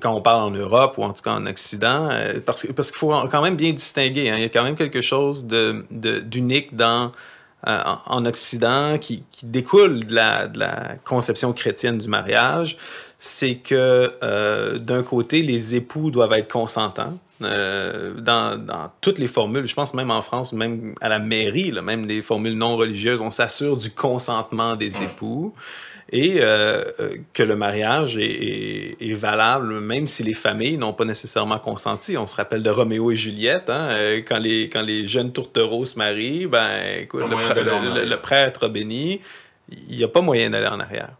quand 0.00 0.14
on 0.14 0.20
parle 0.20 0.42
en 0.42 0.50
Europe 0.50 0.98
ou 0.98 1.04
en 1.04 1.12
tout 1.14 1.22
cas 1.22 1.32
en 1.32 1.46
Occident, 1.46 2.10
parce, 2.44 2.66
parce 2.66 2.90
qu'il 2.90 2.98
faut 2.98 3.14
quand 3.30 3.42
même 3.42 3.56
bien 3.56 3.72
distinguer, 3.72 4.28
hein, 4.28 4.34
il 4.36 4.42
y 4.42 4.44
a 4.44 4.50
quand 4.50 4.62
même 4.62 4.76
quelque 4.76 5.00
chose 5.00 5.46
d'unique 5.46 6.72
de, 6.72 6.76
dans 6.76 7.12
en, 7.64 8.26
Occident 8.26 8.98
qui, 8.98 9.24
qui 9.30 9.46
découle 9.46 10.04
de 10.04 10.14
la, 10.14 10.46
de 10.46 10.58
la, 10.58 10.96
conception 11.04 11.52
chrétienne 11.52 11.98
du 11.98 12.08
mariage, 12.08 12.76
c'est 13.18 13.56
que 13.56 14.76
d'un 14.76 15.02
côté, 15.02 15.42
les 15.42 15.74
époux 15.74 16.10
doivent 16.10 16.34
être 16.34 16.52
consentants. 16.52 17.18
Euh, 17.42 18.14
dans, 18.14 18.56
dans, 18.56 18.90
toutes 19.00 19.18
les 19.18 19.26
formules, 19.26 19.66
je 19.66 19.74
pense 19.74 19.92
même 19.92 20.10
en 20.10 20.22
France, 20.22 20.52
même 20.52 20.94
à 21.00 21.08
la 21.08 21.18
mairie, 21.18 21.70
là, 21.70 21.82
même 21.82 22.06
des 22.06 22.22
formules 22.22 22.56
non 22.56 22.76
religieuses, 22.76 23.20
on 23.20 23.30
s'assure 23.30 23.76
du 23.76 23.90
consentement 23.90 24.74
des 24.74 25.02
époux 25.02 25.54
et 26.12 26.36
euh, 26.38 26.84
euh, 27.00 27.16
que 27.34 27.42
le 27.42 27.56
mariage 27.56 28.16
est, 28.16 28.96
est, 29.00 29.12
valable 29.12 29.80
même 29.80 30.06
si 30.06 30.22
les 30.22 30.34
familles 30.34 30.78
n'ont 30.78 30.92
pas 30.92 31.04
nécessairement 31.04 31.58
consenti. 31.58 32.16
On 32.16 32.26
se 32.26 32.36
rappelle 32.36 32.62
de 32.62 32.70
Roméo 32.70 33.10
et 33.10 33.16
Juliette, 33.16 33.68
hein, 33.68 34.20
quand, 34.26 34.38
les, 34.38 34.70
quand 34.70 34.82
les 34.82 35.06
jeunes 35.06 35.32
tourtereaux 35.32 35.84
se 35.84 35.98
marient, 35.98 36.46
ben, 36.46 37.00
écoute, 37.00 37.22
le, 37.28 38.04
le, 38.04 38.16
prêtre 38.18 38.68
béni, 38.68 39.20
il 39.88 39.96
n'y 39.96 40.04
a 40.04 40.08
pas 40.08 40.20
moyen 40.20 40.50
d'aller 40.50 40.68
en 40.68 40.80
arrière. 40.80 41.10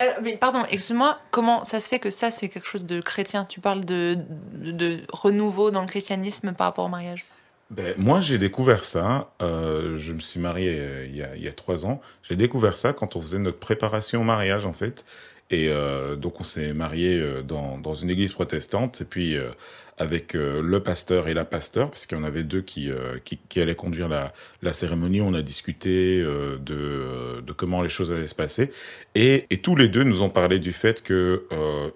Euh, 0.00 0.12
mais 0.22 0.36
pardon, 0.36 0.64
excuse-moi, 0.70 1.16
comment 1.30 1.64
ça 1.64 1.78
se 1.78 1.88
fait 1.88 1.98
que 1.98 2.10
ça, 2.10 2.30
c'est 2.30 2.48
quelque 2.48 2.66
chose 2.66 2.86
de 2.86 3.00
chrétien? 3.00 3.44
Tu 3.44 3.60
parles 3.60 3.84
de, 3.84 4.18
de, 4.54 5.00
renouveau 5.12 5.70
dans 5.70 5.82
le 5.82 5.86
christianisme 5.86 6.52
par 6.52 6.68
rapport 6.68 6.86
au 6.86 6.88
mariage? 6.88 7.26
Ben, 7.70 7.94
Moi, 7.98 8.20
j'ai 8.20 8.38
découvert 8.38 8.84
ça. 8.84 9.30
Euh, 9.42 9.96
je 9.98 10.12
me 10.12 10.20
suis 10.20 10.40
marié 10.40 10.76
euh, 10.78 11.06
il, 11.36 11.42
y 11.42 11.48
a, 11.48 11.52
trois 11.52 11.84
ans. 11.84 12.00
J'ai 12.22 12.36
découvert 12.36 12.76
ça 12.76 12.92
quand 12.92 13.14
on 13.14 13.20
faisait 13.20 13.38
notre 13.38 13.58
préparation 13.58 14.22
au 14.22 14.24
mariage, 14.24 14.64
en 14.64 14.72
fait. 14.72 15.04
Et 15.50 15.68
euh, 15.68 16.16
donc, 16.16 16.40
on 16.40 16.44
s'est 16.44 16.72
marié 16.72 17.42
dans, 17.44 17.76
dans 17.76 17.94
une 17.94 18.08
église 18.08 18.32
protestante. 18.32 19.02
Et 19.02 19.04
puis, 19.04 19.36
avec 20.00 20.34
euh, 20.34 20.62
le 20.62 20.82
pasteur 20.82 21.28
et 21.28 21.34
la 21.34 21.44
pasteur, 21.44 21.90
puisqu'il 21.90 22.16
y 22.16 22.18
en 22.18 22.24
avait 22.24 22.42
deux 22.42 22.62
qui, 22.62 22.90
euh, 22.90 23.18
qui, 23.22 23.38
qui, 23.50 23.60
allaient 23.60 23.74
conduire 23.74 24.08
la, 24.08 24.32
la 24.62 24.72
cérémonie. 24.72 25.20
On 25.20 25.34
a 25.34 25.42
discuté 25.42 26.22
euh, 26.22 26.56
de, 26.56 27.42
de, 27.42 27.52
comment 27.52 27.82
les 27.82 27.90
choses 27.90 28.10
allaient 28.10 28.26
se 28.26 28.34
passer. 28.34 28.72
Et, 29.14 29.44
et, 29.50 29.58
tous 29.58 29.76
les 29.76 29.88
deux 29.88 30.02
nous 30.02 30.22
ont 30.22 30.30
parlé 30.30 30.58
du 30.58 30.72
fait 30.72 31.02
que 31.02 31.44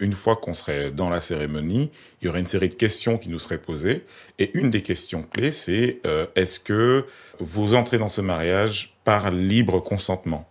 une 0.00 0.12
fois 0.12 0.36
qu'on 0.36 0.52
serait 0.52 0.90
dans 0.90 1.08
la 1.08 1.22
cérémonie, 1.22 1.90
il 2.20 2.26
y 2.26 2.28
aurait 2.28 2.40
une 2.40 2.46
série 2.46 2.68
de 2.68 2.74
questions 2.74 3.16
qui 3.16 3.30
nous 3.30 3.38
seraient 3.38 3.58
posées. 3.58 4.04
Et 4.38 4.50
une 4.52 4.68
des 4.68 4.82
questions 4.82 5.22
clés, 5.22 5.52
c'est 5.52 6.00
est-ce 6.34 6.60
que 6.60 7.06
vous 7.38 7.74
entrez 7.74 7.96
dans 7.96 8.10
ce 8.10 8.20
mariage 8.20 8.96
par 9.04 9.30
libre 9.30 9.80
consentement? 9.80 10.46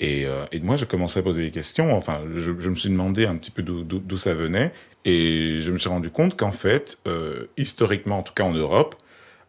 Et, 0.00 0.26
et, 0.52 0.60
moi, 0.60 0.76
j'ai 0.76 0.86
commencé 0.86 1.20
à 1.20 1.22
poser 1.22 1.42
des 1.42 1.50
questions. 1.50 1.92
Enfin, 1.94 2.22
je, 2.34 2.52
je 2.58 2.70
me 2.70 2.74
suis 2.74 2.88
demandé 2.88 3.26
un 3.26 3.36
petit 3.36 3.50
peu 3.50 3.62
d'où 3.62 4.16
ça 4.16 4.34
venait. 4.34 4.72
Et 5.04 5.60
je 5.60 5.70
me 5.70 5.78
suis 5.78 5.88
rendu 5.88 6.10
compte 6.10 6.36
qu'en 6.36 6.52
fait, 6.52 6.98
euh, 7.06 7.46
historiquement, 7.56 8.18
en 8.18 8.22
tout 8.22 8.34
cas 8.34 8.44
en 8.44 8.52
Europe, 8.52 8.96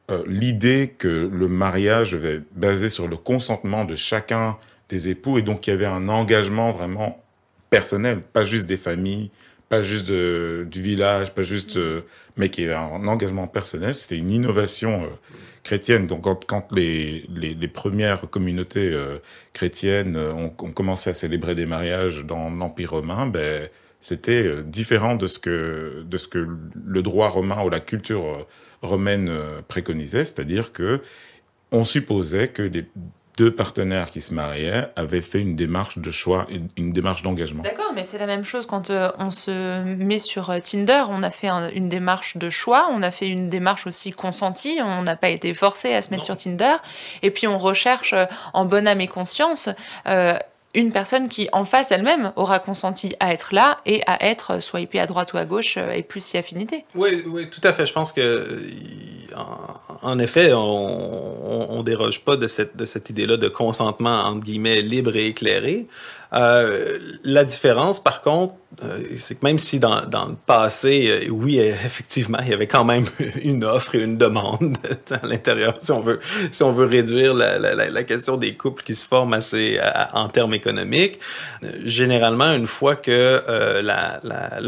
euh, 0.09 0.23
l'idée 0.27 0.95
que 0.97 1.29
le 1.31 1.47
mariage 1.47 2.13
devait 2.13 2.35
être 2.35 2.53
basé 2.55 2.89
sur 2.89 3.07
le 3.07 3.17
consentement 3.17 3.85
de 3.85 3.95
chacun 3.95 4.57
des 4.89 5.09
époux 5.09 5.37
et 5.37 5.41
donc 5.41 5.61
qu'il 5.61 5.73
y 5.73 5.75
avait 5.75 5.85
un 5.85 6.09
engagement 6.09 6.71
vraiment 6.71 7.23
personnel, 7.69 8.21
pas 8.21 8.43
juste 8.43 8.65
des 8.65 8.77
familles, 8.77 9.31
pas 9.69 9.81
juste 9.81 10.09
du 10.09 10.81
village, 10.81 11.33
pas 11.33 11.43
juste, 11.43 11.77
euh, 11.77 12.01
mais 12.35 12.49
qui 12.49 12.63
est 12.63 12.73
un 12.73 13.07
engagement 13.07 13.47
personnel. 13.47 13.95
C'était 13.95 14.17
une 14.17 14.31
innovation 14.31 15.03
euh, 15.03 15.07
chrétienne. 15.63 16.07
Donc 16.07 16.25
quand, 16.47 16.71
les, 16.71 17.25
les, 17.29 17.67
premières 17.67 18.29
communautés 18.29 18.91
euh, 18.91 19.19
chrétiennes 19.53 20.15
euh, 20.15 20.33
ont, 20.33 20.49
commencé 20.49 21.09
à 21.09 21.13
célébrer 21.13 21.55
des 21.55 21.65
mariages 21.65 22.25
dans 22.25 22.49
l'Empire 22.49 22.91
romain, 22.91 23.25
ben 23.25 23.69
c'était 23.99 24.43
euh, 24.45 24.63
différent 24.63 25.15
de 25.15 25.27
ce 25.27 25.39
que 25.39 26.03
de 26.05 26.17
ce 26.17 26.27
que 26.27 26.47
le 26.85 27.01
droit 27.01 27.29
romain 27.29 27.63
ou 27.63 27.69
la 27.69 27.79
culture 27.79 28.47
romaine 28.81 29.31
préconisait, 29.67 30.25
c'est-à-dire 30.25 30.71
que 30.71 31.01
on 31.71 31.83
supposait 31.83 32.49
que 32.49 32.63
les 32.63 32.85
deux 33.41 33.51
partenaires 33.55 34.11
qui 34.11 34.21
se 34.21 34.35
mariaient 34.35 34.89
avaient 34.95 35.19
fait 35.21 35.39
une 35.39 35.55
démarche 35.55 35.97
de 35.97 36.11
choix, 36.11 36.45
une, 36.49 36.67
une 36.77 36.91
démarche 36.93 37.23
d'engagement. 37.23 37.63
D'accord, 37.63 37.91
mais 37.95 38.03
c'est 38.03 38.19
la 38.19 38.27
même 38.27 38.43
chose 38.43 38.67
quand 38.67 38.91
euh, 38.91 39.09
on 39.17 39.31
se 39.31 39.83
met 39.83 40.19
sur 40.19 40.51
euh, 40.51 40.59
Tinder. 40.59 41.03
On 41.09 41.23
a 41.23 41.31
fait 41.31 41.47
un- 41.47 41.69
une 41.69 41.89
démarche 41.89 42.37
de 42.37 42.51
choix, 42.51 42.87
on 42.91 43.01
a 43.01 43.09
fait 43.09 43.27
une 43.27 43.49
démarche 43.49 43.87
aussi 43.87 44.11
consentie, 44.11 44.77
on 44.83 45.01
n'a 45.01 45.15
pas 45.15 45.29
été 45.29 45.55
forcé 45.55 45.91
à 45.95 46.03
se 46.03 46.11
mettre 46.11 46.23
sur 46.23 46.37
Tinder. 46.37 46.75
Et 47.23 47.31
puis 47.31 47.47
on 47.47 47.57
recherche 47.57 48.13
euh, 48.13 48.25
en 48.53 48.65
bonne 48.65 48.85
âme 48.87 49.01
et 49.01 49.07
conscience 49.07 49.69
euh, 50.07 50.37
une 50.75 50.91
personne 50.91 51.27
qui, 51.27 51.49
en 51.51 51.65
face 51.65 51.91
elle-même, 51.91 52.31
aura 52.35 52.59
consenti 52.59 53.15
à 53.19 53.33
être 53.33 53.53
là 53.55 53.79
et 53.87 54.03
à 54.07 54.23
être 54.23 54.61
swipée 54.61 54.99
à 54.99 55.07
droite 55.07 55.33
ou 55.33 55.37
à 55.37 55.45
gauche 55.45 55.77
et 55.77 56.03
plus 56.03 56.23
si 56.23 56.37
affinité. 56.37 56.85
Oui, 56.95 57.23
oui, 57.27 57.49
tout 57.49 57.59
à 57.63 57.73
fait. 57.73 57.85
Je 57.85 57.91
pense 57.93 58.13
que, 58.13 58.61
en, 60.03 60.19
effet, 60.19 60.53
on, 60.53 61.41
on 61.71 61.83
déroge 61.83 62.23
pas 62.23 62.37
de 62.37 62.47
cette, 62.47 63.09
idée-là 63.09 63.37
de 63.37 63.47
consentement, 63.47 64.23
entre 64.23 64.41
guillemets, 64.45 64.81
libre 64.81 65.15
et 65.15 65.27
éclairé. 65.27 65.87
Euh, 66.33 66.97
la 67.23 67.43
différence, 67.43 68.01
par 68.01 68.21
contre, 68.21 68.53
euh, 68.83 69.03
c'est 69.17 69.39
que 69.39 69.45
même 69.45 69.59
si 69.59 69.79
dans, 69.79 69.99
le 69.99 70.35
passé, 70.45 71.07
euh, 71.27 71.29
oui, 71.29 71.59
effectivement, 71.59 72.37
il 72.41 72.49
y 72.49 72.53
avait 72.53 72.67
quand 72.67 72.85
même 72.85 73.05
une 73.43 73.65
offre 73.65 73.95
et 73.95 73.99
une 73.99 74.17
demande 74.17 74.77
à 75.11 75.25
l'intérieur, 75.25 75.75
si 75.79 75.91
on 75.91 75.99
veut, 75.99 76.19
si 76.51 76.63
on 76.63 76.71
veut 76.71 76.85
réduire 76.85 77.33
la, 77.33 78.03
question 78.03 78.37
des 78.37 78.53
couples 78.55 78.83
qui 78.83 78.95
se 78.95 79.05
forment 79.05 79.33
assez 79.33 79.79
en 80.13 80.29
termes 80.29 80.53
économiques. 80.53 81.19
Généralement, 81.83 82.51
une 82.53 82.67
fois 82.67 82.95
que 82.95 83.41
la, 83.81 84.19
la, 84.23 84.59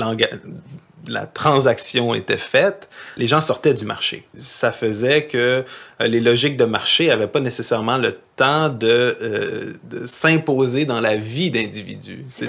la 1.07 1.25
transaction 1.25 2.13
était 2.13 2.37
faite, 2.37 2.87
les 3.17 3.27
gens 3.27 3.41
sortaient 3.41 3.73
du 3.73 3.85
marché. 3.85 4.25
Ça 4.37 4.71
faisait 4.71 5.25
que 5.25 5.37
euh, 6.01 6.07
les 6.07 6.19
logiques 6.21 6.57
de 6.57 6.65
marché 6.65 7.07
n'avaient 7.07 7.27
pas 7.27 7.39
nécessairement 7.41 7.97
le 7.97 8.17
temps 8.35 8.69
de, 8.69 8.87
euh, 9.21 9.73
de 9.83 10.05
s'imposer 10.05 10.85
dans 10.85 11.01
la 11.01 11.15
vie 11.15 11.51
d'individus. 11.51 12.23
C'est- 12.27 12.45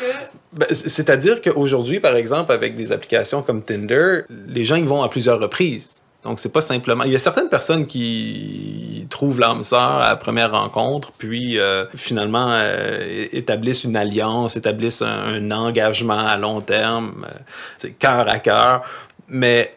que 0.00 0.58
ben, 0.58 0.66
C'est-à-dire 0.70 1.40
qu'aujourd'hui, 1.40 2.00
par 2.00 2.16
exemple, 2.16 2.52
avec 2.52 2.76
des 2.76 2.92
applications 2.92 3.42
comme 3.42 3.62
Tinder, 3.62 4.22
les 4.48 4.64
gens 4.64 4.76
y 4.76 4.82
vont 4.82 5.02
à 5.02 5.08
plusieurs 5.08 5.38
reprises. 5.40 5.93
Donc, 6.24 6.40
c'est 6.40 6.52
pas 6.52 6.62
simplement. 6.62 7.04
Il 7.04 7.12
y 7.12 7.16
a 7.16 7.18
certaines 7.18 7.50
personnes 7.50 7.86
qui 7.86 9.06
trouvent 9.10 9.40
l'âme 9.40 9.62
sœur 9.62 10.00
à 10.00 10.08
la 10.08 10.16
première 10.16 10.52
rencontre, 10.52 11.12
puis 11.18 11.58
euh, 11.58 11.84
finalement 11.94 12.48
euh, 12.50 13.26
établissent 13.32 13.84
une 13.84 13.96
alliance, 13.96 14.56
établissent 14.56 15.02
un, 15.02 15.50
engagement 15.50 16.26
à 16.26 16.36
long 16.38 16.60
terme, 16.62 17.26
euh, 17.26 17.38
c'est 17.76 17.92
cœur 17.92 18.26
à 18.28 18.38
cœur. 18.38 18.82
Mais 19.28 19.74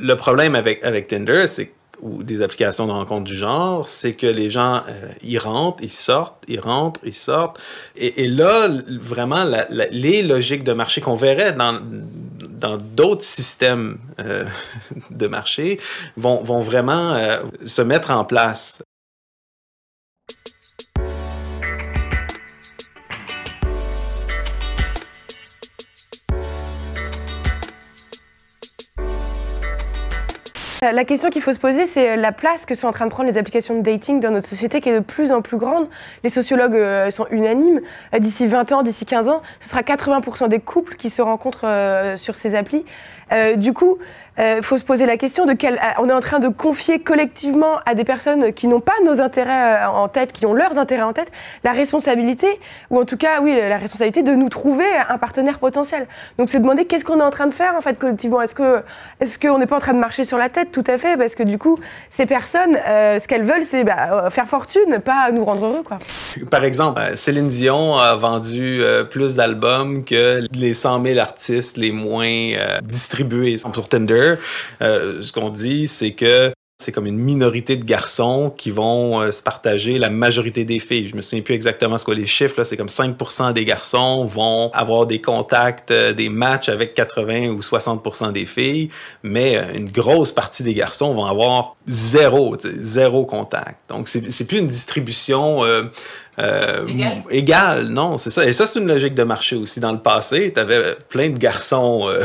le 0.00 0.14
problème 0.14 0.54
avec, 0.54 0.82
avec 0.84 1.08
Tinder, 1.08 1.46
c'est 1.46 1.72
ou 2.02 2.22
des 2.22 2.42
applications 2.42 2.86
de 2.86 2.92
rencontre 2.92 3.24
du 3.24 3.36
genre, 3.36 3.88
c'est 3.88 4.14
que 4.14 4.26
les 4.26 4.50
gens, 4.50 4.82
ils 5.22 5.38
rentrent, 5.38 5.82
ils 5.82 5.92
sortent, 5.92 6.42
ils 6.48 6.60
rentrent, 6.60 7.00
ils 7.04 7.14
sortent. 7.14 7.58
Et, 7.96 8.26
là, 8.26 8.68
vraiment, 9.00 9.46
les 9.70 10.22
logiques 10.22 10.64
de 10.64 10.72
marché 10.72 11.00
qu'on 11.00 11.14
verrait 11.14 11.52
dans 11.52 11.80
dans 12.64 12.78
d'autres 12.78 13.24
systèmes 13.24 13.98
euh, 14.20 14.44
de 15.10 15.26
marché 15.26 15.78
vont, 16.16 16.42
vraiment 16.60 17.14
euh, 17.14 17.42
se 17.66 17.82
mettre 17.82 18.10
en 18.10 18.24
place. 18.24 18.82
La 30.92 31.04
question 31.04 31.30
qu'il 31.30 31.40
faut 31.40 31.52
se 31.52 31.58
poser, 31.58 31.86
c'est 31.86 32.10
euh, 32.10 32.16
la 32.16 32.32
place 32.32 32.66
que 32.66 32.74
sont 32.74 32.86
en 32.86 32.92
train 32.92 33.06
de 33.06 33.10
prendre 33.10 33.28
les 33.28 33.38
applications 33.38 33.74
de 33.76 33.80
dating 33.80 34.20
dans 34.20 34.30
notre 34.30 34.48
société 34.48 34.80
qui 34.80 34.90
est 34.90 34.94
de 34.94 35.00
plus 35.00 35.32
en 35.32 35.40
plus 35.40 35.56
grande. 35.56 35.88
Les 36.22 36.30
sociologues 36.30 36.74
euh, 36.74 37.10
sont 37.10 37.26
unanimes. 37.30 37.80
Euh, 38.14 38.18
D'ici 38.18 38.46
20 38.46 38.72
ans, 38.72 38.82
d'ici 38.82 39.06
15 39.06 39.28
ans, 39.28 39.42
ce 39.60 39.68
sera 39.68 39.82
80% 39.82 40.48
des 40.48 40.60
couples 40.60 40.96
qui 40.96 41.10
se 41.10 41.22
rencontrent 41.22 41.66
euh, 41.66 42.16
sur 42.16 42.36
ces 42.36 42.54
applis. 42.54 42.84
Euh, 43.32 43.56
du 43.56 43.72
coup, 43.72 43.98
il 44.38 44.62
faut 44.62 44.76
se 44.78 44.84
poser 44.84 45.06
la 45.06 45.16
question 45.16 45.46
de 45.46 45.52
quel. 45.52 45.74
euh, 45.74 45.78
On 45.98 46.08
est 46.08 46.12
en 46.12 46.20
train 46.20 46.38
de 46.40 46.48
confier 46.48 46.98
collectivement 46.98 47.78
à 47.86 47.94
des 47.94 48.04
personnes 48.04 48.52
qui 48.52 48.66
n'ont 48.66 48.80
pas 48.80 48.92
nos 49.04 49.20
intérêts 49.20 49.84
euh, 49.84 49.88
en 49.88 50.08
tête, 50.08 50.32
qui 50.32 50.44
ont 50.46 50.54
leurs 50.54 50.76
intérêts 50.78 51.02
en 51.02 51.12
tête, 51.12 51.30
la 51.62 51.72
responsabilité, 51.72 52.48
ou 52.90 53.00
en 53.00 53.04
tout 53.04 53.16
cas, 53.16 53.40
oui, 53.42 53.54
la 53.54 53.78
responsabilité 53.78 54.22
de 54.22 54.32
nous 54.32 54.48
trouver 54.48 54.86
un 55.08 55.18
partenaire 55.18 55.58
potentiel. 55.58 56.06
Donc 56.38 56.48
se 56.50 56.58
demander 56.58 56.84
qu'est-ce 56.86 57.04
qu'on 57.04 57.20
est 57.20 57.22
en 57.24 57.30
train 57.30 57.46
de 57.46 57.54
faire 57.54 57.74
en 57.76 57.80
fait 57.80 57.98
collectivement. 57.98 58.42
Est-ce 58.42 58.54
que 58.54 58.82
est-ce 59.20 59.38
qu'on 59.38 59.58
n'est 59.58 59.66
pas 59.66 59.76
en 59.76 59.80
train 59.80 59.94
de 59.94 59.98
marcher 60.00 60.24
sur 60.24 60.38
la 60.38 60.48
tête? 60.48 60.72
Tout 60.72 60.84
à 60.86 60.98
fait, 60.98 61.16
parce 61.16 61.34
que 61.34 61.42
du 61.44 61.58
coup, 61.58 61.78
ces 62.10 62.26
personnes, 62.26 62.76
euh, 62.88 63.20
ce 63.20 63.28
qu'elles 63.28 63.44
veulent, 63.44 63.62
c'est 63.62 63.84
bah, 63.84 64.24
euh, 64.26 64.30
faire 64.30 64.46
fortune, 64.46 64.98
pas 65.04 65.30
nous 65.32 65.44
rendre 65.44 65.64
heureux, 65.66 65.82
quoi. 65.84 65.98
Par 66.50 66.64
exemple, 66.64 67.00
euh, 67.00 67.14
Céline 67.14 67.46
Dion 67.48 67.96
a 67.98 68.14
vendu 68.16 68.80
euh, 68.82 69.04
plus 69.04 69.36
d'albums 69.36 70.04
que 70.04 70.40
les 70.52 70.74
100 70.74 71.02
000 71.04 71.18
artistes 71.20 71.76
les 71.76 71.92
moins 71.92 72.26
euh, 72.26 72.80
distribués 72.82 73.58
sur 73.58 73.88
Tinder. 73.88 74.23
Euh, 74.82 75.22
ce 75.22 75.32
qu'on 75.32 75.50
dit, 75.50 75.86
c'est 75.86 76.12
que 76.12 76.52
c'est 76.82 76.90
comme 76.90 77.06
une 77.06 77.16
minorité 77.18 77.76
de 77.76 77.84
garçons 77.84 78.52
qui 78.54 78.72
vont 78.72 79.20
euh, 79.22 79.30
se 79.30 79.42
partager 79.44 79.96
la 79.96 80.10
majorité 80.10 80.64
des 80.64 80.80
filles. 80.80 81.06
Je 81.06 81.14
me 81.14 81.22
souviens 81.22 81.40
plus 81.40 81.54
exactement 81.54 81.96
ce 81.98 82.04
que 82.04 82.10
les 82.10 82.26
chiffres, 82.26 82.56
là, 82.58 82.64
c'est 82.64 82.76
comme 82.76 82.88
5% 82.88 83.52
des 83.52 83.64
garçons 83.64 84.24
vont 84.24 84.70
avoir 84.72 85.06
des 85.06 85.20
contacts, 85.20 85.92
euh, 85.92 86.12
des 86.12 86.28
matchs 86.28 86.68
avec 86.68 86.92
80 86.94 87.50
ou 87.50 87.60
60% 87.60 88.32
des 88.32 88.44
filles, 88.44 88.88
mais 89.22 89.56
euh, 89.56 89.72
une 89.72 89.88
grosse 89.88 90.32
partie 90.32 90.64
des 90.64 90.74
garçons 90.74 91.14
vont 91.14 91.24
avoir 91.26 91.76
zéro, 91.86 92.56
zéro 92.60 93.24
contact. 93.24 93.76
Donc 93.88 94.08
c'est 94.08 94.44
plus 94.46 94.58
une 94.58 94.66
distribution 94.66 95.64
euh, 95.64 95.84
Égale. 96.88 97.12
m- 97.12 97.22
égale, 97.30 97.86
non, 97.86 98.18
c'est 98.18 98.30
ça. 98.30 98.44
Et 98.46 98.52
ça, 98.52 98.66
c'est 98.66 98.80
une 98.80 98.88
logique 98.88 99.14
de 99.14 99.22
marché 99.22 99.54
aussi. 99.54 99.78
Dans 99.78 99.92
le 99.92 100.00
passé, 100.00 100.52
tu 100.52 100.58
avais 100.58 100.96
plein 101.08 101.30
de 101.30 101.38
garçons 101.38 102.08
euh, 102.08 102.24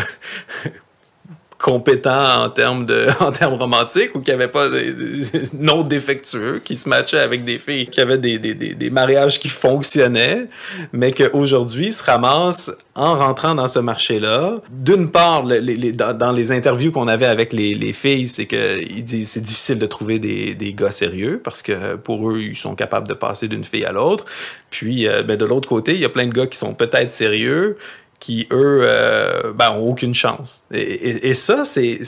compétents 1.59 2.43
en 2.45 2.49
termes 2.49 2.85
de 2.85 3.07
en 3.19 3.31
termes 3.31 3.55
romantiques 3.55 4.15
ou 4.15 4.21
qui 4.21 4.31
avaient 4.31 4.47
pas 4.47 4.69
des, 4.69 4.91
des- 4.93 5.23
non 5.59 5.83
défectueux 5.83 6.61
qui 6.63 6.75
se 6.77 6.87
matchaient 6.87 7.19
avec 7.19 7.43
des 7.43 7.59
filles 7.59 7.87
qui 7.87 7.99
avaient 7.99 8.17
des, 8.17 8.39
des, 8.39 8.53
des, 8.55 8.89
mariages 8.89 9.39
qui 9.39 9.49
fonctionnaient 9.49 10.47
mais 10.93 11.11
qu'aujourd'hui 11.11 11.91
se 11.91 12.01
ramassent 12.03 12.71
en 12.95 13.17
rentrant 13.17 13.55
dans 13.55 13.67
ce 13.67 13.79
marché-là. 13.79 14.57
D'une 14.71 15.09
part, 15.11 15.45
le- 15.45 15.59
les, 15.59 15.75
les- 15.75 15.91
dans, 15.91 16.13
dans 16.17 16.31
les 16.31 16.51
interviews 16.51 16.91
qu'on 16.91 17.07
avait 17.07 17.25
avec 17.25 17.53
les, 17.53 17.73
les 17.75 17.93
filles, 17.93 18.27
c'est 18.27 18.45
que 18.45 18.79
c'est 19.25 19.41
difficile 19.41 19.79
de 19.79 19.85
trouver 19.85 20.19
des, 20.19 20.55
des 20.55 20.73
gars 20.73 20.91
sérieux 20.91 21.41
parce 21.43 21.61
que 21.61 21.95
pour 21.95 22.29
eux, 22.31 22.39
ils 22.39 22.57
sont 22.57 22.75
capables 22.75 23.07
de 23.07 23.13
passer 23.13 23.47
d'une 23.49 23.63
fille 23.63 23.85
à 23.85 23.91
l'autre. 23.91 24.25
Puis, 24.69 25.07
euh, 25.07 25.23
ben, 25.23 25.37
de 25.37 25.45
l'autre 25.45 25.67
côté, 25.67 25.93
il 25.93 25.99
y 26.01 26.05
a 26.05 26.09
plein 26.09 26.27
de 26.27 26.33
gars 26.33 26.47
qui 26.47 26.57
sont 26.57 26.73
peut-être 26.73 27.11
sérieux, 27.11 27.77
qui, 28.19 28.47
eux, 28.51 28.81
euh, 28.83 29.53
ben, 29.53 29.71
ont 29.71 29.89
aucune 29.89 30.13
chance. 30.13 30.63
Et, 30.71 30.79
et- 30.81 31.29
et 31.29 31.33
ça, 31.33 31.63
c'est... 31.65 31.99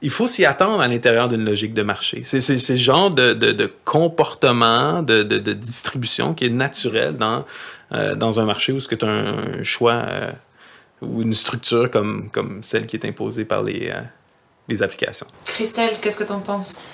Il 0.00 0.10
faut 0.10 0.28
s'y 0.28 0.44
attendre 0.44 0.80
à 0.80 0.86
l'intérieur 0.86 1.28
d'une 1.28 1.44
logique 1.44 1.74
de 1.74 1.82
marché. 1.82 2.22
C'est 2.24 2.40
c'est- 2.40 2.58
c'est 2.58 2.76
ce 2.76 2.80
genre 2.82 3.10
de, 3.10 3.32
de, 3.32 3.50
de 3.52 3.66
comportement, 3.84 5.02
de, 5.02 5.22
de, 5.24 5.38
de 5.38 5.52
distribution 5.52 6.34
qui 6.34 6.46
est 6.46 6.50
naturel 6.50 7.16
dans, 7.16 7.44
euh, 7.92 8.14
dans 8.14 8.38
un 8.38 8.44
marché 8.44 8.72
où 8.72 8.78
ce 8.80 8.86
que 8.88 8.94
tu 8.94 9.04
as 9.04 9.08
un, 9.08 9.60
un 9.60 9.62
choix 9.64 9.94
euh, 10.08 10.30
ou 11.02 11.22
une 11.22 11.34
structure 11.34 11.90
comme, 11.90 12.28
comme 12.30 12.62
celle 12.62 12.86
qui 12.86 12.96
est 12.96 13.04
imposée 13.06 13.44
par 13.44 13.62
les, 13.64 13.90
euh, 13.92 14.00
les 14.68 14.82
applications. 14.84 15.26
Christelle, 15.46 15.96
qu'est-ce 16.00 16.18
que 16.18 16.24
t'en 16.24 16.40
penses? 16.40 16.84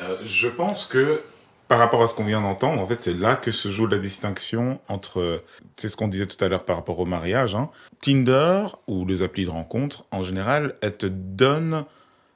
Euh, 0.00 0.16
je 0.24 0.48
pense 0.48 0.86
que 0.86 1.20
par 1.68 1.78
rapport 1.78 2.02
à 2.02 2.08
ce 2.08 2.14
qu'on 2.14 2.24
vient 2.24 2.40
d'entendre, 2.40 2.80
en 2.80 2.86
fait, 2.86 3.00
c'est 3.02 3.14
là 3.14 3.36
que 3.36 3.50
se 3.50 3.68
joue 3.68 3.86
la 3.86 3.98
distinction 3.98 4.80
entre, 4.88 5.44
c'est 5.76 5.88
ce 5.88 5.96
qu'on 5.96 6.08
disait 6.08 6.26
tout 6.26 6.42
à 6.42 6.48
l'heure 6.48 6.64
par 6.64 6.76
rapport 6.76 6.98
au 6.98 7.04
mariage. 7.04 7.54
hein. 7.54 7.70
Tinder 8.00 8.66
ou 8.86 9.04
les 9.04 9.22
applis 9.22 9.44
de 9.44 9.50
rencontre, 9.50 10.04
en 10.10 10.22
général, 10.22 10.76
elles 10.80 10.96
te 10.96 11.06
donnent 11.06 11.84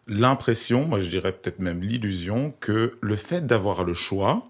l'impression, 0.06 0.84
moi 0.84 1.00
je 1.00 1.08
dirais 1.08 1.32
peut-être 1.32 1.60
même 1.60 1.80
l'illusion, 1.80 2.52
que 2.60 2.98
le 3.00 3.16
fait 3.16 3.46
d'avoir 3.46 3.84
le 3.84 3.94
choix 3.94 4.48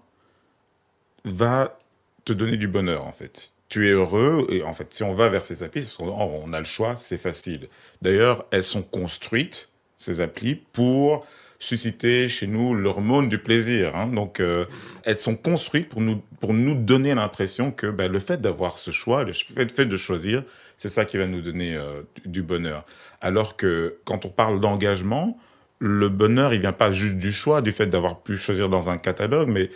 va 1.23 1.77
te 2.25 2.33
donner 2.33 2.57
du 2.57 2.67
bonheur, 2.67 3.05
en 3.05 3.13
fait. 3.13 3.53
Tu 3.69 3.87
es 3.87 3.91
heureux, 3.91 4.45
et 4.49 4.63
en 4.63 4.73
fait, 4.73 4.93
si 4.93 5.03
on 5.03 5.13
va 5.13 5.29
vers 5.29 5.45
ces 5.45 5.63
applis, 5.63 5.83
parce 5.83 5.95
qu'on 5.95 6.09
on 6.09 6.53
a 6.53 6.59
le 6.59 6.65
choix, 6.65 6.95
c'est 6.97 7.17
facile. 7.17 7.69
D'ailleurs, 8.01 8.45
elles 8.51 8.63
sont 8.63 8.83
construites, 8.83 9.71
ces 9.97 10.19
applis, 10.19 10.55
pour 10.55 11.25
susciter 11.63 12.27
chez 12.27 12.45
nous 12.45 12.75
l'hormone 12.75 13.29
du 13.29 13.37
plaisir. 13.37 13.95
Hein. 13.95 14.07
Donc, 14.07 14.39
euh, 14.39 14.65
elles 15.03 15.17
sont 15.17 15.35
construites 15.35 15.87
pour 15.87 16.01
nous, 16.01 16.21
pour 16.41 16.53
nous 16.53 16.75
donner 16.75 17.15
l'impression 17.15 17.71
que 17.71 17.87
ben, 17.87 18.11
le 18.11 18.19
fait 18.19 18.41
d'avoir 18.41 18.77
ce 18.77 18.91
choix, 18.91 19.23
le 19.23 19.31
fait, 19.31 19.85
de 19.85 19.97
choisir, 19.97 20.43
c'est 20.75 20.89
ça 20.89 21.05
qui 21.05 21.17
va 21.17 21.25
nous 21.25 21.41
donner 21.41 21.75
euh, 21.75 22.01
du 22.25 22.41
bonheur. 22.41 22.85
Alors 23.21 23.55
que 23.55 23.97
quand 24.03 24.25
on 24.25 24.29
parle 24.29 24.59
d'engagement, 24.59 25.39
le 25.79 26.09
bonheur, 26.09 26.53
il 26.53 26.59
vient 26.59 26.73
pas 26.73 26.91
juste 26.91 27.17
du 27.17 27.31
choix, 27.31 27.61
du 27.61 27.71
fait 27.71 27.87
d'avoir 27.87 28.21
pu 28.21 28.37
choisir 28.37 28.67
dans 28.67 28.89
un 28.89 28.97
catalogue, 28.97 29.47
mais 29.47 29.69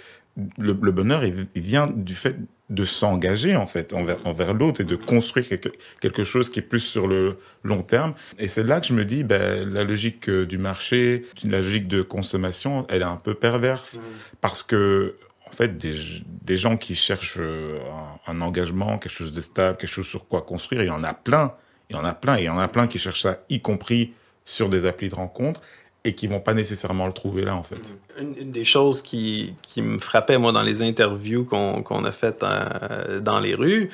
le, 0.58 0.74
bonheur, 0.74 1.24
il, 1.24 1.48
vient 1.56 1.88
du 1.88 2.16
fait 2.16 2.36
de 2.70 2.84
s'engager 2.84 3.56
en 3.56 3.66
fait 3.66 3.94
envers, 3.94 4.18
envers 4.26 4.54
l'autre 4.54 4.82
et 4.82 4.84
de 4.84 4.96
construire 4.96 5.48
quelque, 5.48 5.70
quelque, 6.02 6.24
chose 6.24 6.50
qui 6.50 6.60
est 6.60 6.64
plus 6.64 6.82
sur 6.82 7.08
le 7.08 7.38
long 7.64 7.82
terme. 7.82 8.14
Et 8.40 8.48
c'est 8.48 8.64
là 8.64 8.82
que 8.82 8.88
je 8.88 8.94
me 8.94 9.06
dis, 9.06 9.24
ben, 9.24 9.68
la 9.70 9.84
logique 9.84 10.28
euh, 10.30 10.46
du 10.46 10.58
marché, 10.58 11.26
la 11.46 11.60
logique 11.60 11.88
de 11.88 12.02
consommation, 12.02 12.86
elle 12.90 13.02
est 13.02 13.06
un 13.06 13.16
peu 13.18 13.34
perverse 13.34 14.02
parce 14.42 14.64
que 14.64 15.16
en 15.48 15.52
fait, 15.52 15.78
des, 15.78 15.96
des 16.44 16.58
gens 16.58 16.76
qui 16.76 16.94
cherchent 16.94 17.38
euh, 17.40 17.80
un, 18.28 18.34
un, 18.34 18.42
engagement, 18.42 18.98
quelque 18.98 19.14
chose 19.14 19.32
de 19.32 19.40
stable, 19.40 19.78
quelque 19.78 19.90
chose 19.90 20.08
sur 20.08 20.28
quoi 20.28 20.42
construire, 20.42 20.84
il 20.84 20.88
y 20.88 20.92
en 20.92 21.06
a 21.06 21.14
plein. 21.14 21.54
Il 21.90 21.96
y 21.96 22.00
en 22.00 22.04
a 22.04 22.14
plein. 22.14 22.38
Il 22.38 22.44
y 22.44 22.50
en 22.50 22.60
a 22.60 22.68
plein 22.68 22.88
qui 22.88 23.00
cherchent 23.00 23.22
ça, 23.22 23.40
y 23.50 23.62
compris 23.62 24.14
sur 24.44 24.68
des 24.68 24.86
applis 24.86 25.10
de 25.10 25.16
rencontres 25.16 25.62
et 26.04 26.14
qui 26.14 26.28
vont 26.28 26.40
pas 26.40 26.54
nécessairement 26.54 27.08
le 27.08 27.14
trouver 27.14 27.44
là, 27.44 27.56
en 27.56 27.64
fait. 27.64 27.98
Une, 28.20 28.36
une 28.40 28.52
des 28.52 28.64
choses 28.64 29.02
qui, 29.02 29.54
qui, 29.62 29.82
me 29.82 30.00
frappait, 30.00 30.38
moi, 30.38 30.52
dans 30.52 30.62
les 30.62 30.82
interviews 30.82 31.44
qu'on 31.44 31.84
qu 31.84 31.94
a 31.94 32.12
faites 32.12 32.44
euh, 32.44 33.20
dans 33.20 33.40
les 33.40 33.56
rues, 33.56 33.90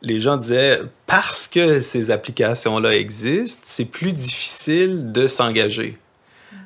les 0.00 0.20
gens 0.20 0.36
disaient, 0.36 0.80
parce 1.06 1.48
que 1.48 1.80
ces 1.80 2.10
applications-là 2.10 2.94
existent, 2.94 3.62
c'est 3.64 3.84
plus 3.84 4.12
difficile 4.12 5.12
de 5.12 5.26
s'engager. 5.26 5.98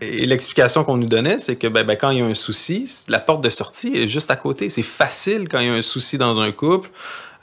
Et 0.00 0.26
l'explication 0.26 0.84
qu'on 0.84 0.96
nous 0.96 1.06
donnait, 1.06 1.38
c'est 1.38 1.56
que 1.56 1.66
ben, 1.66 1.84
ben, 1.84 1.96
quand 1.96 2.11
il 2.11 2.18
y 2.18 2.20
a 2.20 2.26
un 2.26 2.34
souci, 2.34 2.90
la 3.08 3.20
porte 3.20 3.42
de 3.42 3.50
sortie 3.50 3.96
est 3.96 4.08
juste 4.08 4.30
à 4.30 4.37
côté. 4.37 4.68
C'est 4.68 4.82
facile 4.82 5.49
quand 5.49 5.61
il 5.61 5.66
y 5.66 5.70
a 5.70 5.75
un 5.75 5.82
souci 5.82 6.18
dans 6.18 6.40
un 6.40 6.52
couple, 6.52 6.90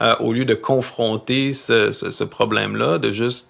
euh, 0.02 0.16
au 0.20 0.34
lieu 0.34 0.46
de 0.46 0.54
confronter 0.54 1.54
ce, 1.54 1.92
ce 1.92 2.24
problème-là, 2.24 2.98
de 2.98 3.12
juste 3.12 3.50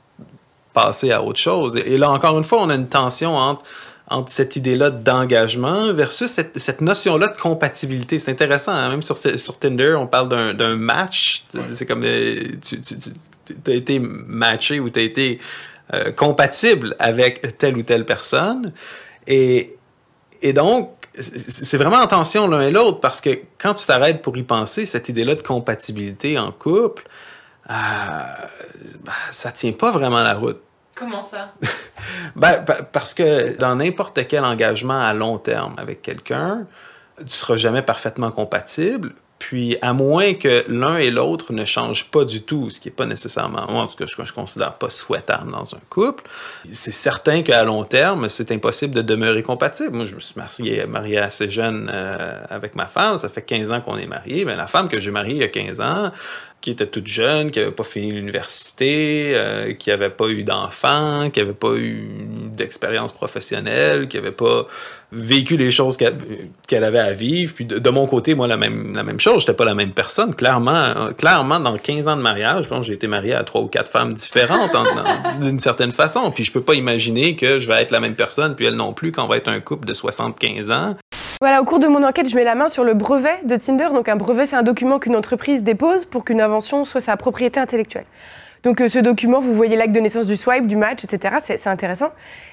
passer 0.73 1.11
à 1.11 1.23
autre 1.23 1.39
chose. 1.39 1.75
Et 1.75 1.97
là, 1.97 2.09
encore 2.09 2.37
une 2.37 2.43
fois, 2.43 2.59
on 2.61 2.69
a 2.69 2.75
une 2.75 2.87
tension 2.87 3.35
entre 3.35 3.63
entre 4.09 4.31
cette 4.31 4.55
idée-là 4.55 4.89
d'engagement 4.89 5.93
versus 5.93 6.31
cette, 6.31 6.57
cette 6.57 6.81
notion-là 6.81 7.27
de 7.27 7.39
compatibilité. 7.39 8.17
C'est 8.17 8.31
intéressant, 8.31 8.71
hein? 8.71 8.89
même 8.89 9.03
sur, 9.03 9.17
sur 9.17 9.59
Tinder, 9.59 9.95
on 9.99 10.07
parle 10.07 10.55
d'un 10.55 10.75
match. 10.75 11.43
Ouais. 11.53 11.61
C'est 11.71 11.85
comme 11.85 12.01
tu, 12.01 12.81
tu, 12.81 12.95
tu 13.63 13.71
as 13.71 13.75
été 13.75 13.99
matché 13.99 14.79
ou 14.79 14.89
tu 14.89 14.99
as 14.99 15.03
été 15.03 15.39
euh, 15.93 16.11
compatible 16.11 16.95
avec 16.97 17.57
telle 17.57 17.77
ou 17.77 17.83
telle 17.83 18.05
personne. 18.05 18.73
Et, 19.27 19.75
et 20.41 20.53
donc, 20.53 20.91
c'est 21.13 21.77
vraiment 21.77 21.97
en 21.97 22.07
tension 22.07 22.47
l'un 22.47 22.61
et 22.61 22.71
l'autre 22.71 22.99
parce 22.99 23.21
que 23.21 23.39
quand 23.57 23.73
tu 23.73 23.85
t'arrêtes 23.85 24.21
pour 24.21 24.37
y 24.37 24.43
penser, 24.43 24.85
cette 24.85 25.09
idée-là 25.09 25.35
de 25.35 25.41
compatibilité 25.41 26.39
en 26.39 26.51
couple, 26.51 27.03
euh, 27.69 27.73
ben, 29.03 29.11
ça 29.31 29.51
tient 29.51 29.73
pas 29.73 29.91
vraiment 29.91 30.21
la 30.21 30.33
route. 30.33 30.61
Comment 30.95 31.21
ça? 31.21 31.53
ben, 32.35 32.63
parce 32.91 33.13
que 33.13 33.57
dans 33.57 33.75
n'importe 33.75 34.27
quel 34.27 34.43
engagement 34.43 34.99
à 34.99 35.13
long 35.13 35.37
terme 35.37 35.75
avec 35.77 36.01
quelqu'un, 36.01 36.65
tu 37.19 37.29
seras 37.29 37.55
jamais 37.55 37.81
parfaitement 37.81 38.31
compatible. 38.31 39.13
Puis, 39.39 39.77
à 39.81 39.93
moins 39.93 40.33
que 40.33 40.65
l'un 40.67 40.97
et 40.97 41.09
l'autre 41.09 41.53
ne 41.53 41.63
changent 41.63 42.11
pas 42.11 42.25
du 42.25 42.41
tout, 42.41 42.69
ce 42.69 42.81
qui 42.81 42.89
n'est 42.89 42.93
pas 42.93 43.05
nécessairement, 43.05 43.65
moi, 43.71 43.83
en 43.83 43.87
tout 43.87 43.95
cas, 43.95 44.05
je, 44.05 44.21
je 44.21 44.33
considère 44.33 44.73
pas 44.73 44.89
souhaitable 44.89 45.49
dans 45.49 45.73
un 45.73 45.79
couple, 45.89 46.25
c'est 46.69 46.91
certain 46.91 47.41
qu'à 47.41 47.63
long 47.63 47.85
terme, 47.85 48.27
c'est 48.27 48.51
impossible 48.51 48.93
de 48.93 49.01
demeurer 49.01 49.41
compatible. 49.41 49.95
Moi, 49.95 50.05
je 50.05 50.15
me 50.15 50.19
suis 50.19 50.35
marié, 50.35 50.85
marié 50.85 51.19
assez 51.19 51.49
jeune 51.49 51.89
euh, 51.91 52.43
avec 52.49 52.75
ma 52.75 52.87
femme, 52.87 53.17
ça 53.17 53.29
fait 53.29 53.41
15 53.41 53.71
ans 53.71 53.79
qu'on 53.79 53.97
est 53.97 54.07
mariés. 54.07 54.43
Ben, 54.43 54.57
la 54.57 54.67
femme 54.67 54.89
que 54.89 54.99
j'ai 54.99 55.11
mariée 55.11 55.35
il 55.35 55.41
y 55.41 55.43
a 55.43 55.47
15 55.47 55.79
ans, 55.79 56.11
qui 56.61 56.71
était 56.71 56.87
toute 56.87 57.07
jeune, 57.07 57.51
qui 57.51 57.59
n'avait 57.59 57.71
pas 57.71 57.83
fini 57.83 58.11
l'université, 58.11 59.31
euh, 59.33 59.73
qui 59.73 59.89
n'avait 59.89 60.09
pas 60.09 60.27
eu 60.27 60.43
d'enfants, 60.43 61.29
qui 61.29 61.39
n'avait 61.39 61.53
pas 61.53 61.73
eu 61.75 62.07
d'expérience 62.55 63.13
professionnelle, 63.13 64.07
qui 64.07 64.17
n'avait 64.17 64.31
pas 64.31 64.67
vécu 65.11 65.57
les 65.57 65.71
choses 65.71 65.97
qu'elle 65.97 66.17
qu 66.67 66.75
avait 66.75 66.99
à 66.99 67.13
vivre. 67.13 67.53
Puis 67.55 67.65
de, 67.65 67.89
mon 67.89 68.07
côté, 68.07 68.35
moi, 68.35 68.47
la 68.47 68.57
même, 68.57 68.93
la 68.93 69.03
même 69.03 69.19
chose, 69.19 69.41
j'étais 69.41 69.53
pas 69.53 69.65
la 69.65 69.73
même 69.73 69.91
personne. 69.91 70.35
Clairement, 70.35 70.71
euh, 70.71 71.11
clairement 71.11 71.59
dans 71.59 71.77
15 71.77 72.07
ans 72.07 72.17
de 72.17 72.21
mariage, 72.21 72.67
j'ai 72.81 72.93
été 72.93 73.07
marié 73.07 73.33
à 73.33 73.43
trois 73.43 73.61
ou 73.61 73.67
quatre 73.67 73.89
femmes 73.89 74.13
différentes 74.13 74.71
d'une 75.41 75.59
certaine 75.59 75.91
façon. 75.91 76.29
Puis 76.31 76.43
je 76.43 76.51
peux 76.51 76.61
pas 76.61 76.75
imaginer 76.75 77.35
que 77.35 77.59
je 77.59 77.67
vais 77.67 77.81
être 77.81 77.91
la 77.91 77.99
même 77.99 78.15
personne, 78.15 78.55
puis 78.55 78.65
elle 78.65 78.75
non 78.75 78.93
plus, 78.93 79.11
quand 79.11 79.23
on 79.23 79.27
va 79.27 79.37
être 79.37 79.47
un 79.47 79.59
couple 79.61 79.87
de 79.87 79.93
75 79.93 80.71
ans. 80.71 80.95
Voilà, 81.41 81.61
au 81.61 81.63
cours 81.63 81.79
de 81.79 81.87
mon 81.87 82.03
enquête, 82.03 82.27
je 82.27 82.35
mets 82.35 82.43
la 82.43 82.53
main 82.53 82.67
sur 82.67 82.83
le 82.83 82.93
brevet 82.93 83.39
de 83.45 83.55
Tinder. 83.55 83.87
Donc 83.93 84.09
un 84.09 84.17
brevet, 84.17 84.45
c'est 84.45 84.57
un 84.57 84.61
document 84.61 84.99
qu'une 84.99 85.15
entreprise 85.15 85.63
dépose 85.63 86.03
pour 86.03 86.25
qu'une 86.25 86.41
invention 86.41 86.83
soit 86.83 86.99
sa 86.99 87.15
propriété 87.15 87.61
intellectuelle. 87.61 88.03
Donc 88.63 88.81
euh, 88.81 88.89
ce 88.89 88.99
document, 88.99 89.39
vous 89.39 89.53
voyez 89.53 89.77
l'acte 89.77 89.93
de 89.93 90.01
naissance 90.01 90.27
du 90.27 90.35
swipe, 90.35 90.67
du 90.67 90.75
match, 90.75 91.05
etc. 91.05 91.35
C'est 91.41 91.67
intéressant. 91.67 92.09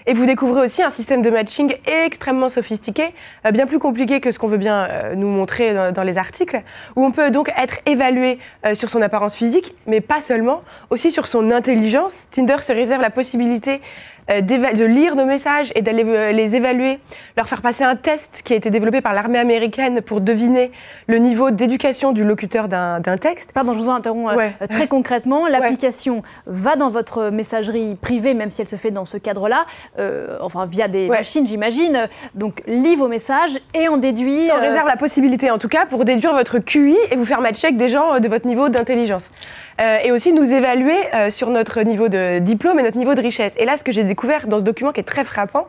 Et 0.07 0.15
vous 0.15 0.25
découvrez 0.25 0.61
aussi 0.61 0.85
un 0.85 0.91
système 0.91 1.21
de 1.21 1.31
matching 1.31 1.75
extrêmement 1.85 2.49
sophistiqué, 2.49 3.13
euh, 3.45 3.51
bien 3.51 3.67
plus 3.67 3.81
compliqué 3.81 4.21
que 4.21 4.31
ce 4.31 4.39
qu'on 4.39 4.47
veut 4.47 4.57
bien 4.57 4.87
euh, 4.89 5.17
nous 5.17 5.27
montrer 5.27 5.75
dans, 5.75 5.93
dans, 5.93 6.05
les 6.05 6.17
articles, 6.17 6.63
où 6.95 7.05
on 7.05 7.11
peut 7.11 7.33
donc 7.33 7.53
être 7.57 7.79
évalué 7.87 8.39
sur 8.75 8.89
son 8.89 9.03
apparence 9.03 9.35
physique, 9.35 9.75
mais 9.89 10.01
pas 10.01 10.21
seulement, 10.21 10.63
aussi 10.91 11.11
sur 11.11 11.27
son 11.27 11.51
intelligence. 11.51 12.29
Tinder 12.31 12.59
se 12.63 12.73
réserve 12.73 13.03
la 13.03 13.11
possibilité 13.11 13.81
euh, 14.31 14.41
de 14.41 14.85
lire 14.85 15.15
nos 15.17 15.25
messages 15.25 15.73
et 15.75 15.83
d'aller 15.83 16.05
euh, 16.05 16.33
les 16.33 16.57
évaluer, 16.57 16.99
leur 17.37 17.49
faire 17.49 17.63
passer 17.63 17.85
un 17.85 17.97
test 17.97 18.43
qui 18.45 18.53
a 18.53 18.57
été 18.57 18.71
développé 18.71 19.01
par 19.01 19.13
l'armée 19.13 19.39
américaine 19.39 20.01
pour 20.01 20.21
deviner 20.21 20.73
le 21.07 21.19
niveau 21.19 21.51
d'éducation 21.51 22.13
du 22.13 22.25
locuteur 22.25 22.69
d'un 22.69 23.01
texte. 23.19 23.53
Pardon, 23.53 23.75
je 23.75 23.79
vous 23.79 23.89
interromps. 23.89 24.35
Ouais. 24.35 24.55
Euh, 24.63 24.67
très 24.67 24.89
concrètement, 24.89 25.47
l'application 25.47 26.17
ouais. 26.17 26.23
va 26.47 26.77
dans 26.77 26.91
votre 26.91 27.31
messagerie 27.31 27.95
privée, 27.95 28.35
même 28.35 28.51
si 28.51 28.63
elle 28.63 28.69
se 28.69 28.77
fait 28.77 28.91
dans 28.91 29.05
ce 29.05 29.17
cadre-là, 29.17 29.67
euh, 29.99 30.39
enfin 30.41 30.67
via 30.67 30.89
des 30.89 31.09
ouais. 31.09 31.19
machines, 31.19 31.47
j'imagine. 31.47 32.09
Donc 32.35 32.63
lit 32.67 32.97
vos 32.97 33.09
messages 33.09 33.59
et 33.75 33.89
en 33.89 33.97
déduit. 33.97 34.47
Ça 34.47 34.57
réserve 34.57 34.89
la 34.89 34.97
possibilité, 34.97 35.51
en 35.51 35.59
tout 35.59 35.69
cas, 35.69 35.87
pour 35.87 36.05
déduire 36.05 36.33
votre 36.33 36.59
QI 36.59 36.97
et 37.11 37.17
vous 37.17 37.25
faire 37.25 37.41
matcher 37.41 37.69
avec 37.69 37.77
des 37.77 37.89
gens 37.89 38.19
de 38.19 38.29
votre 38.29 38.47
niveau 38.47 38.69
d'intelligence. 38.69 39.31
Euh, 39.79 39.99
et 40.03 40.11
aussi 40.11 40.33
nous 40.33 40.51
évaluer 40.51 40.97
euh, 41.13 41.31
sur 41.31 41.51
notre 41.51 41.83
niveau 41.83 42.09
de 42.09 42.39
diplôme 42.39 42.79
et 42.79 42.83
notre 42.83 42.97
niveau 42.97 43.15
de 43.15 43.21
richesse. 43.21 43.53
Et 43.59 43.67
là, 43.67 43.77
ce 43.77 43.85
que 43.85 43.93
j'ai 43.93 44.05
découvert 44.05 44.47
dans 44.47 44.59
ce 44.59 44.65
document 44.65 44.93
qui 44.93 45.01
est 45.01 45.05
très 45.05 45.25
frappant, 45.25 45.69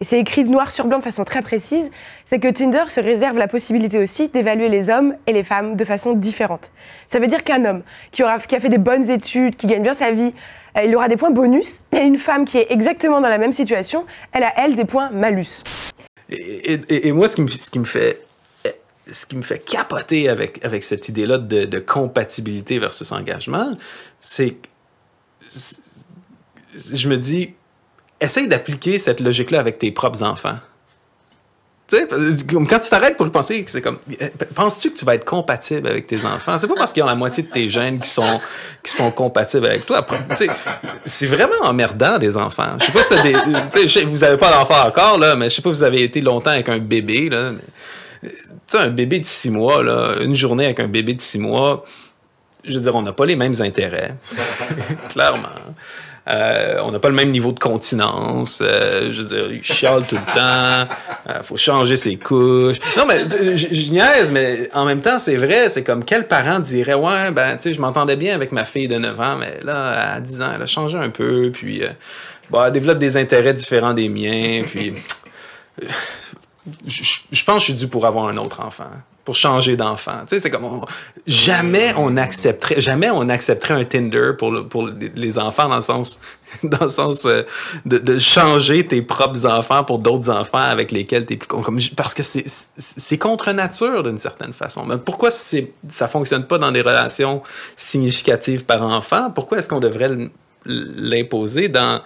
et 0.00 0.04
c'est 0.04 0.18
écrit 0.18 0.42
noir 0.42 0.72
sur 0.72 0.86
blanc 0.86 0.98
de 0.98 1.04
façon 1.04 1.24
très 1.24 1.40
précise, 1.40 1.90
c'est 2.26 2.40
que 2.40 2.48
Tinder 2.48 2.82
se 2.88 3.00
réserve 3.00 3.38
la 3.38 3.46
possibilité 3.46 3.98
aussi 3.98 4.28
d'évaluer 4.28 4.68
les 4.68 4.90
hommes 4.90 5.14
et 5.28 5.32
les 5.32 5.44
femmes 5.44 5.76
de 5.76 5.84
façon 5.84 6.14
différente. 6.14 6.72
Ça 7.06 7.20
veut 7.20 7.28
dire 7.28 7.44
qu'un 7.44 7.64
homme 7.64 7.82
qui, 8.10 8.24
aura, 8.24 8.40
qui 8.40 8.56
a 8.56 8.60
fait 8.60 8.68
des 8.68 8.78
bonnes 8.78 9.08
études, 9.08 9.54
qui 9.54 9.68
gagne 9.68 9.84
bien 9.84 9.94
sa 9.94 10.10
vie, 10.10 10.32
euh, 10.76 10.82
il 10.84 10.96
aura 10.96 11.06
des 11.06 11.16
points 11.16 11.30
bonus, 11.30 11.78
et 11.92 12.00
une 12.00 12.18
femme 12.18 12.46
qui 12.46 12.58
est 12.58 12.66
exactement 12.70 13.20
dans 13.20 13.28
la 13.28 13.38
même 13.38 13.52
situation, 13.52 14.04
elle 14.32 14.42
a, 14.42 14.52
elle, 14.56 14.74
des 14.74 14.84
points 14.84 15.10
malus. 15.10 15.62
Et, 16.28 17.12
moi, 17.12 17.28
ce 17.28 17.36
qui 17.70 17.78
me 17.78 17.84
fait 17.84 18.23
ce 19.10 19.26
qui 19.26 19.36
me 19.36 19.42
fait 19.42 19.58
capoter 19.58 20.28
avec, 20.28 20.64
avec 20.64 20.82
cette 20.84 21.08
idée-là 21.08 21.38
de, 21.38 21.64
de, 21.64 21.78
compatibilité 21.78 22.78
versus 22.78 23.12
engagement, 23.12 23.76
c'est 24.20 24.56
je 26.74 27.08
me 27.08 27.16
dis, 27.16 27.54
essaye 28.20 28.48
d'appliquer 28.48 28.98
cette 28.98 29.20
logique-là 29.20 29.60
avec 29.60 29.78
tes 29.78 29.92
propres 29.92 30.22
enfants. 30.22 30.58
Tu 31.86 31.98
sais, 31.98 32.08
quand 32.48 32.78
tu 32.78 32.88
t'arrêtes 32.88 33.18
pour 33.18 33.26
y 33.26 33.30
penser, 33.30 33.62
c'est 33.68 33.82
comme, 33.82 33.98
penses-tu 34.54 34.90
que 34.90 34.96
tu 34.96 35.04
vas 35.04 35.16
être 35.16 35.26
compatible 35.26 35.86
avec 35.86 36.06
tes 36.06 36.24
enfants? 36.24 36.56
C'est 36.56 36.66
pas 36.66 36.76
parce 36.76 36.94
qu'ils 36.94 37.02
ont 37.02 37.06
la 37.06 37.14
moitié 37.14 37.42
de 37.42 37.50
tes 37.50 37.68
gènes 37.68 38.00
qui 38.00 38.08
sont, 38.08 38.40
qui 38.82 38.90
sont 38.90 39.10
compatibles 39.10 39.66
avec 39.66 39.84
toi. 39.84 40.04
C'est 41.04 41.26
vraiment 41.26 41.62
emmerdant, 41.62 42.18
des 42.18 42.38
enfants. 42.38 42.76
Je 42.80 42.86
sais 42.86 42.92
pas 42.92 43.02
si 43.02 43.08
t'as 43.10 43.22
des, 43.22 43.86
sais, 43.86 44.04
vous 44.04 44.24
avez 44.24 44.38
pas 44.38 44.50
d'enfant 44.50 44.86
encore, 44.86 45.18
là, 45.18 45.36
mais 45.36 45.50
je 45.50 45.56
sais 45.56 45.62
pas 45.62 45.68
vous 45.68 45.82
avez 45.82 46.02
été 46.02 46.22
longtemps 46.22 46.52
avec 46.52 46.70
un 46.70 46.78
bébé, 46.78 47.28
là. 47.28 47.52
Tu 48.24 48.30
sais, 48.66 48.78
un 48.78 48.90
bébé 48.90 49.20
de 49.20 49.26
six 49.26 49.50
mois, 49.50 49.82
là, 49.82 50.16
une 50.20 50.34
journée 50.34 50.64
avec 50.64 50.80
un 50.80 50.88
bébé 50.88 51.14
de 51.14 51.20
six 51.20 51.38
mois, 51.38 51.84
je 52.66 52.76
veux 52.76 52.82
dire, 52.82 52.94
on 52.94 53.02
n'a 53.02 53.12
pas 53.12 53.26
les 53.26 53.36
mêmes 53.36 53.54
intérêts, 53.60 54.14
clairement. 55.08 55.48
Euh, 56.26 56.78
on 56.82 56.90
n'a 56.90 56.98
pas 56.98 57.10
le 57.10 57.14
même 57.14 57.30
niveau 57.30 57.52
de 57.52 57.58
continence. 57.58 58.62
Euh, 58.62 59.10
je 59.10 59.20
veux 59.20 59.28
dire, 59.28 59.52
il 59.52 59.62
chiale 59.62 60.04
tout 60.08 60.16
le 60.16 60.34
temps. 60.34 60.94
Il 61.26 61.32
euh, 61.32 61.42
faut 61.42 61.58
changer 61.58 61.96
ses 61.96 62.16
couches. 62.16 62.78
Non, 62.96 63.04
mais 63.06 63.24
je 63.56 63.90
niaise, 63.90 64.32
mais 64.32 64.70
en 64.72 64.86
même 64.86 65.02
temps, 65.02 65.18
c'est 65.18 65.36
vrai. 65.36 65.68
C'est 65.68 65.84
comme 65.84 66.02
quel 66.02 66.26
parent 66.26 66.60
dirait 66.60 66.94
Ouais, 66.94 67.30
ben, 67.30 67.56
tu 67.56 67.64
sais, 67.64 67.72
je 67.74 67.80
m'entendais 67.80 68.16
bien 68.16 68.34
avec 68.34 68.52
ma 68.52 68.64
fille 68.64 68.88
de 68.88 68.96
9 68.96 69.20
ans, 69.20 69.36
mais 69.36 69.60
là, 69.62 70.14
à 70.14 70.20
10 70.20 70.40
ans, 70.40 70.52
elle 70.54 70.62
a 70.62 70.66
changé 70.66 70.96
un 70.96 71.10
peu. 71.10 71.50
Puis, 71.52 71.82
bon, 72.48 72.64
elle 72.64 72.72
développe 72.72 72.98
des 72.98 73.18
intérêts 73.18 73.54
différents 73.54 73.92
des 73.92 74.08
miens. 74.08 74.62
Puis 74.66 74.94
je, 76.86 77.44
pense 77.44 77.56
que 77.56 77.60
je 77.60 77.64
suis 77.64 77.74
dû 77.74 77.88
pour 77.88 78.06
avoir 78.06 78.26
un 78.26 78.36
autre 78.36 78.60
enfant. 78.60 78.88
pour 79.24 79.36
changer 79.36 79.76
d'enfant. 79.76 80.20
Tu 80.20 80.36
sais, 80.36 80.38
c'est 80.40 80.50
comme 80.50 80.84
jamais 81.26 81.92
on 81.96 82.16
accepterait, 82.16 82.80
jamais 82.80 83.10
on 83.10 83.28
accepterait 83.28 83.74
un 83.74 83.84
Tinder 83.84 84.32
pour 84.38 84.50
le- 84.50 84.66
pour 84.66 84.86
les 84.86 85.38
enfants 85.38 85.68
dans 85.68 85.76
le 85.76 85.82
sens 85.82 86.20
dans 86.62 86.82
le 86.84 86.88
sens 86.88 87.24
euh, 87.24 87.42
de, 87.86 88.18
changer 88.18 88.86
tes 88.86 89.02
propres 89.02 89.46
enfants 89.46 89.82
pour 89.84 89.98
d'autres 89.98 90.30
enfants 90.30 90.58
avec 90.58 90.92
lesquels 90.92 91.24
t'es 91.26 91.36
plus 91.36 91.46
con- 91.48 91.62
comme 91.62 91.78
parce 91.96 92.14
que 92.14 92.22
c'est 92.22 93.18
contre 93.18 93.50
nature 93.52 94.02
d'une 94.02 94.18
certaine 94.18 94.52
façon. 94.52 94.84
Mais 94.84 94.98
pourquoi 94.98 95.30
c'est 95.30 95.72
ça 95.88 96.06
fonctionne 96.08 96.44
pas 96.46 96.58
dans 96.58 96.70
des 96.72 96.82
relations 96.82 97.42
significatives 97.76 98.64
par 98.64 98.82
enfant? 98.82 99.30
Pourquoi 99.30 99.58
est-ce 99.58 99.68
qu'on 99.68 99.80
devrait 99.80 100.10
l'imposer 100.66 101.68
dans 101.68 102.00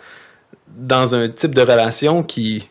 dans 0.68 1.14
un 1.14 1.28
type 1.28 1.54
de 1.54 1.62
relation 1.62 2.22
qui 2.22 2.68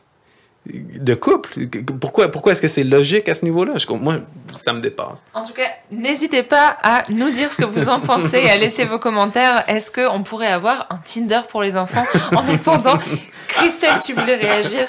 de 0.68 1.16
couple? 1.16 1.68
Pourquoi, 2.00 2.30
pourquoi 2.30 2.52
est-ce 2.52 2.62
que 2.62 2.68
c'est 2.68 2.84
logique 2.84 3.30
à 3.30 3.34
ce 3.34 3.46
niveau-là? 3.46 3.74
Moi, 3.90 4.20
ça 4.58 4.74
me 4.74 4.82
dépasse. 4.82 5.24
En 5.34 5.44
tout 5.44 5.54
cas, 5.54 5.68
n'hésitez 5.92 6.44
pas 6.44 6.78
à 6.84 7.04
nous 7.10 7.30
dire 7.32 7.52
ce 7.52 7.58
que 7.58 7.66
vous 7.66 7.90
en 7.90 8.00
pensez 8.00 8.40
et 8.40 8.50
à 8.50 8.58
laisser 8.58 8.86
vos 8.86 9.00
commentaires. 9.00 9.64
Est-ce 9.68 9.92
qu'on 9.92 10.24
pourrait 10.24 10.48
avoir 10.48 10.88
un 10.90 10.98
Tinder 10.98 11.42
pour 11.50 11.62
les 11.62 11.78
enfants? 11.78 12.06
En 12.36 12.48
attendant, 12.48 13.00
Christelle, 13.48 14.00
tu 14.06 14.14
voulais 14.14 14.36
réagir? 14.36 14.88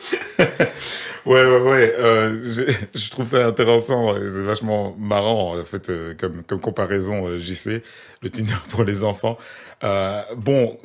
Ouais, 1.26 1.44
ouais, 1.44 1.60
ouais. 1.60 1.94
euh, 1.98 2.40
je, 2.42 2.62
je 2.98 3.10
trouve 3.10 3.26
ça 3.26 3.46
intéressant. 3.46 4.14
C'est 4.14 4.42
vachement 4.42 4.94
marrant, 4.98 5.58
en 5.58 5.64
fait, 5.64 5.90
euh, 5.90 6.14
comme, 6.18 6.42
comme 6.44 6.60
comparaison, 6.60 7.26
euh, 7.26 7.38
JC, 7.38 7.82
le 8.22 8.30
Tinder 8.30 8.54
pour 8.70 8.84
les 8.84 9.04
enfants. 9.04 9.36
Euh, 9.84 10.22
bon, 10.36 10.78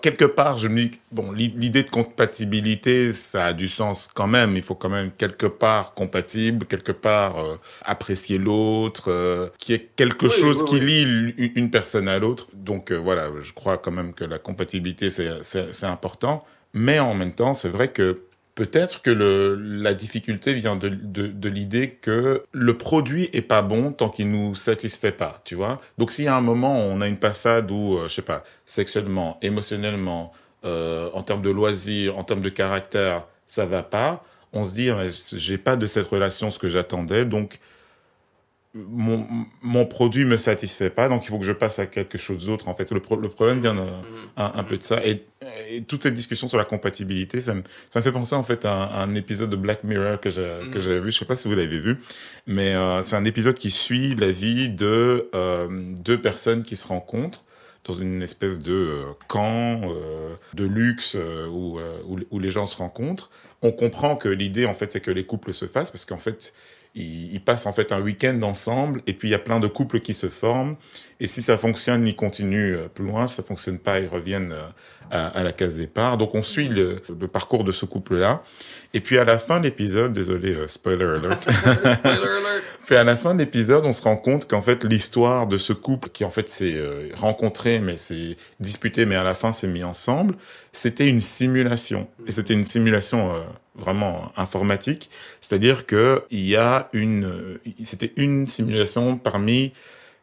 quelque 0.00 0.24
part, 0.24 0.56
je 0.58 0.68
me 0.68 0.84
dis, 0.84 1.00
bon, 1.10 1.30
l'i- 1.32 1.52
l'idée 1.56 1.82
de 1.82 1.90
compatibilité, 1.90 3.12
ça 3.12 3.46
a 3.46 3.52
du 3.52 3.68
sens 3.68 4.08
quand 4.14 4.26
même. 4.26 4.56
Il 4.56 4.62
faut 4.62 4.74
quand 4.74 4.88
même 4.88 5.10
quelque 5.12 5.46
part 5.46 5.92
compatible, 5.94 6.66
quelque 6.66 6.92
part 6.92 7.36
apprécier 7.84 8.38
l'autre, 8.38 9.52
qu'il 9.58 9.74
y 9.74 9.78
ait 9.78 9.90
quelque 9.96 10.26
Oui, 10.26 10.30
chose 10.30 10.62
oui, 10.62 10.64
qui 10.64 10.78
oui. 10.78 10.80
lie 10.80 11.52
une 11.54 11.70
personne 11.70 12.08
à 12.08 12.18
l'autre. 12.18 12.48
Donc 12.54 12.92
voilà, 12.92 13.30
je 13.40 13.52
crois 13.52 13.76
quand 13.78 13.92
même 13.92 14.14
que 14.14 14.24
la 14.24 14.38
compatibilité, 14.38 15.10
c'est 15.10 15.84
important. 15.86 16.44
Mais 16.74 16.98
en 17.00 17.14
même 17.14 17.34
temps, 17.34 17.52
c'est 17.54 17.68
vrai 17.68 17.88
que 17.92 18.22
Peut-être 18.54 19.00
que 19.00 19.10
la 19.10 19.94
difficulté 19.94 20.52
vient 20.52 20.76
de, 20.76 21.48
l'idée 21.48 21.90
que 21.90 22.44
le 22.52 22.76
produit 22.76 23.30
est 23.32 23.40
pas 23.40 23.62
bon 23.62 23.92
tant 23.92 24.10
qu'il 24.10 24.30
nous 24.30 24.54
satisfait 24.54 25.12
pas, 25.12 25.40
tu 25.44 25.54
vois. 25.54 25.80
Donc 25.96 26.10
s'il 26.10 26.26
y 26.26 26.28
a 26.28 26.36
un 26.36 26.42
moment 26.42 26.76
où 26.78 26.90
on 26.90 27.00
a 27.00 27.08
une 27.08 27.18
passade 27.18 27.70
où, 27.70 27.96
euh, 27.96 28.08
je 28.08 28.14
sais 28.14 28.22
pas, 28.22 28.44
sexuellement, 28.66 29.38
émotionnellement, 29.40 30.32
euh, 30.66 31.08
en 31.14 31.22
termes 31.22 31.40
de 31.40 31.48
loisirs, 31.48 32.18
en 32.18 32.24
termes 32.24 32.42
de 32.42 32.50
caractère, 32.50 33.26
ça 33.46 33.64
va 33.64 33.82
pas, 33.82 34.22
on 34.52 34.64
se 34.64 34.74
dit, 34.74 34.90
j'ai 35.34 35.56
pas 35.56 35.76
de 35.76 35.86
cette 35.86 36.06
relation 36.06 36.50
ce 36.50 36.58
que 36.58 36.68
j'attendais, 36.68 37.24
donc 37.24 37.58
mon, 38.74 39.26
mon 39.60 39.84
produit 39.84 40.24
me 40.24 40.36
satisfait 40.38 40.88
pas, 40.90 41.08
donc 41.08 41.24
il 41.24 41.28
faut 41.28 41.38
que 41.38 41.44
je 41.44 41.52
passe 41.52 41.78
à 41.78 41.86
quelque 41.86 42.16
chose 42.16 42.46
d'autre. 42.46 42.68
En 42.68 42.74
fait, 42.74 42.90
le, 42.90 43.00
pro- 43.00 43.16
le 43.16 43.28
problème 43.28 43.60
vient 43.60 43.74
de- 43.74 43.80
un, 43.80 44.52
un 44.54 44.64
peu 44.64 44.78
de 44.78 44.82
ça. 44.82 45.04
Et, 45.04 45.24
et 45.68 45.82
toute 45.82 46.02
cette 46.02 46.14
discussion 46.14 46.48
sur 46.48 46.56
la 46.56 46.64
compatibilité, 46.64 47.40
ça 47.40 47.54
me, 47.54 47.62
ça 47.90 48.00
me 48.00 48.02
fait 48.04 48.12
penser 48.12 48.34
en 48.34 48.42
fait 48.42 48.64
à 48.64 48.72
un, 48.72 48.84
à 48.86 49.02
un 49.02 49.14
épisode 49.14 49.50
de 49.50 49.56
Black 49.56 49.84
Mirror 49.84 50.20
que 50.20 50.30
que 50.70 50.80
j'avais 50.80 51.00
vu. 51.00 51.12
Je 51.12 51.18
sais 51.18 51.24
pas 51.26 51.36
si 51.36 51.48
vous 51.48 51.54
l'avez 51.54 51.78
vu, 51.78 51.98
mais 52.46 52.74
euh, 52.74 53.02
c'est 53.02 53.16
un 53.16 53.24
épisode 53.24 53.58
qui 53.58 53.70
suit 53.70 54.14
la 54.14 54.30
vie 54.30 54.70
de 54.70 55.28
euh, 55.34 55.68
deux 56.00 56.20
personnes 56.20 56.64
qui 56.64 56.76
se 56.76 56.86
rencontrent 56.86 57.44
dans 57.84 57.94
une 57.94 58.22
espèce 58.22 58.60
de 58.60 58.72
euh, 58.72 59.04
camp 59.28 59.80
euh, 59.84 60.34
de 60.54 60.64
luxe 60.64 61.16
euh, 61.18 61.48
où, 61.48 61.78
euh, 61.78 61.98
où, 62.06 62.18
où 62.30 62.38
les 62.38 62.48
gens 62.50 62.64
se 62.64 62.76
rencontrent. 62.76 63.28
On 63.60 63.72
comprend 63.72 64.16
que 64.16 64.28
l'idée, 64.28 64.66
en 64.66 64.74
fait, 64.74 64.92
c'est 64.92 65.00
que 65.00 65.10
les 65.10 65.24
couples 65.26 65.52
se 65.52 65.66
fassent 65.66 65.90
parce 65.90 66.04
qu'en 66.04 66.16
fait, 66.16 66.54
ils, 66.94 67.34
ils 67.34 67.40
passent 67.42 67.66
en 67.66 67.72
fait 67.72 67.92
un 67.92 68.00
week-end 68.00 68.40
ensemble 68.42 69.02
et 69.06 69.14
puis 69.14 69.28
il 69.28 69.32
y 69.32 69.34
a 69.34 69.38
plein 69.38 69.60
de 69.60 69.68
couples 69.68 70.00
qui 70.00 70.14
se 70.14 70.28
forment. 70.28 70.76
Et 71.20 71.26
si 71.26 71.42
ça 71.42 71.56
fonctionne, 71.56 72.06
ils 72.06 72.16
continuent 72.16 72.76
euh, 72.76 72.88
plus 72.88 73.04
loin. 73.04 73.26
Si 73.26 73.36
ça 73.36 73.42
fonctionne 73.42 73.78
pas, 73.78 74.00
ils 74.00 74.08
reviennent 74.08 74.52
euh, 74.52 74.68
à, 75.12 75.28
à 75.28 75.42
la 75.42 75.52
case 75.52 75.76
départ. 75.76 76.16
Donc 76.18 76.34
on 76.34 76.42
suit 76.42 76.68
le, 76.68 77.02
le 77.20 77.28
parcours 77.28 77.64
de 77.64 77.70
ce 77.70 77.84
couple-là. 77.84 78.42
Et 78.94 79.00
puis 79.00 79.18
à 79.18 79.24
la 79.24 79.38
fin 79.38 79.60
de 79.60 79.64
l'épisode, 79.64 80.12
désolé, 80.12 80.54
euh, 80.54 80.66
spoiler 80.66 81.04
alert. 81.04 81.48
Puis 82.86 82.96
à 82.96 83.04
la 83.04 83.16
fin 83.16 83.34
de 83.34 83.38
l'épisode, 83.38 83.86
on 83.86 83.92
se 83.92 84.02
rend 84.02 84.16
compte 84.16 84.48
qu'en 84.48 84.60
fait 84.60 84.82
l'histoire 84.84 85.46
de 85.46 85.56
ce 85.56 85.72
couple 85.72 86.08
qui 86.08 86.24
en 86.24 86.30
fait 86.30 86.48
s'est 86.48 86.74
euh, 86.74 87.10
rencontré, 87.14 87.78
mais 87.78 87.96
s'est 87.96 88.36
disputé, 88.58 89.06
mais 89.06 89.14
à 89.14 89.22
la 89.22 89.34
fin 89.34 89.52
s'est 89.52 89.68
mis 89.68 89.84
ensemble, 89.84 90.34
c'était 90.72 91.06
une 91.06 91.20
simulation. 91.20 92.08
Et 92.26 92.32
c'était 92.32 92.54
une 92.54 92.64
simulation 92.64 93.34
euh, 93.34 93.40
vraiment 93.74 94.32
informatique, 94.36 95.10
c'est-à-dire 95.40 95.86
que 95.86 96.24
il 96.30 96.46
y 96.46 96.56
a 96.56 96.88
une, 96.92 97.58
c'était 97.82 98.12
une 98.16 98.46
simulation 98.46 99.16
parmi 99.16 99.72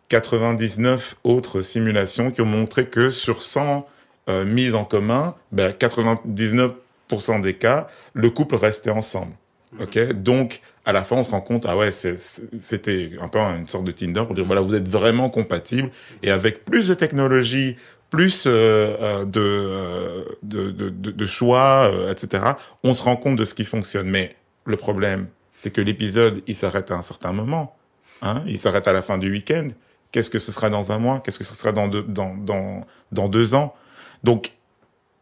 99 0.09 1.15
autres 1.23 1.61
simulations 1.61 2.31
qui 2.31 2.41
ont 2.41 2.45
montré 2.45 2.87
que 2.87 3.09
sur 3.09 3.41
100 3.41 3.87
euh, 4.27 4.45
mises 4.45 4.75
en 4.75 4.85
commun, 4.85 5.35
ben, 5.51 5.71
99% 5.71 7.41
des 7.41 7.55
cas, 7.55 7.87
le 8.13 8.29
couple 8.29 8.55
restait 8.55 8.91
ensemble. 8.91 9.33
Ok, 9.79 9.99
donc 10.13 10.61
à 10.85 10.91
la 10.91 11.03
fin, 11.03 11.17
on 11.17 11.23
se 11.23 11.29
rend 11.29 11.41
compte, 11.41 11.65
ah 11.67 11.77
ouais, 11.77 11.91
c'était 11.91 13.11
un 13.21 13.27
peu 13.27 13.37
une 13.37 13.67
sorte 13.67 13.83
de 13.83 13.91
Tinder 13.91 14.23
pour 14.25 14.33
dire 14.33 14.45
voilà, 14.45 14.61
vous 14.61 14.73
êtes 14.73 14.89
vraiment 14.89 15.29
compatibles 15.29 15.91
et 16.23 16.31
avec 16.31 16.65
plus 16.65 16.87
de 16.87 16.95
technologie, 16.95 17.77
plus 18.09 18.45
euh, 18.47 18.49
euh, 18.51 19.25
de, 19.25 19.39
euh, 19.39 20.23
de, 20.43 20.71
de, 20.71 20.89
de- 20.89 21.25
choix, 21.25 21.91
etc. 22.09 22.43
On 22.83 22.93
se 22.93 23.03
rend 23.03 23.15
compte 23.15 23.35
de 23.35 23.45
ce 23.45 23.53
qui 23.53 23.65
fonctionne. 23.65 24.07
Mais 24.07 24.35
le 24.65 24.77
problème, 24.77 25.27
c'est 25.55 25.71
que 25.71 25.81
l'épisode, 25.81 26.41
il 26.47 26.55
s'arrête 26.55 26.91
à 26.91 26.95
un 26.95 27.01
certain 27.01 27.31
moment. 27.33 27.75
Hein 28.21 28.43
il 28.47 28.57
s'arrête 28.57 28.87
à 28.87 28.93
la 28.93 29.01
fin 29.01 29.17
du 29.17 29.31
week-end. 29.31 29.67
Qu'est-ce 30.11 30.29
que 30.29 30.39
ce 30.39 30.51
sera 30.51 30.69
dans 30.69 30.91
un 30.91 30.97
mois? 30.97 31.21
Qu'est-ce 31.23 31.37
que 31.37 31.45
ce 31.45 31.55
sera 31.55 31.71
dans 31.71 31.87
deux, 31.87 32.01
dans, 32.03 32.35
dans, 32.35 32.85
dans 33.11 33.29
deux 33.29 33.53
ans? 33.53 33.75
Donc, 34.23 34.53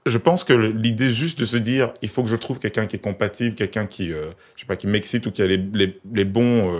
je 0.06 0.18
pense 0.18 0.46
que 0.46 0.54
l'idée 0.54 1.12
juste 1.12 1.38
de 1.40 1.46
se 1.46 1.58
dire, 1.58 1.94
il 2.02 2.08
faut 2.08 2.24
que 2.24 2.30
je 2.30 2.38
trouve 2.38 2.60
quelqu'un 2.60 2.86
qui 2.86 2.96
est 2.96 3.00
compatible, 3.00 3.56
quelqu'un 3.56 3.86
qui, 3.86 4.08
je 4.10 4.32
sais 4.56 4.66
pas, 4.66 4.78
qui 4.78 4.88
m'excite 4.88 5.26
ou 5.28 5.32
qui 5.32 5.42
a 5.42 5.48
les, 5.48 5.58
les, 5.58 6.00
les 6.14 6.26
bons 6.26 6.74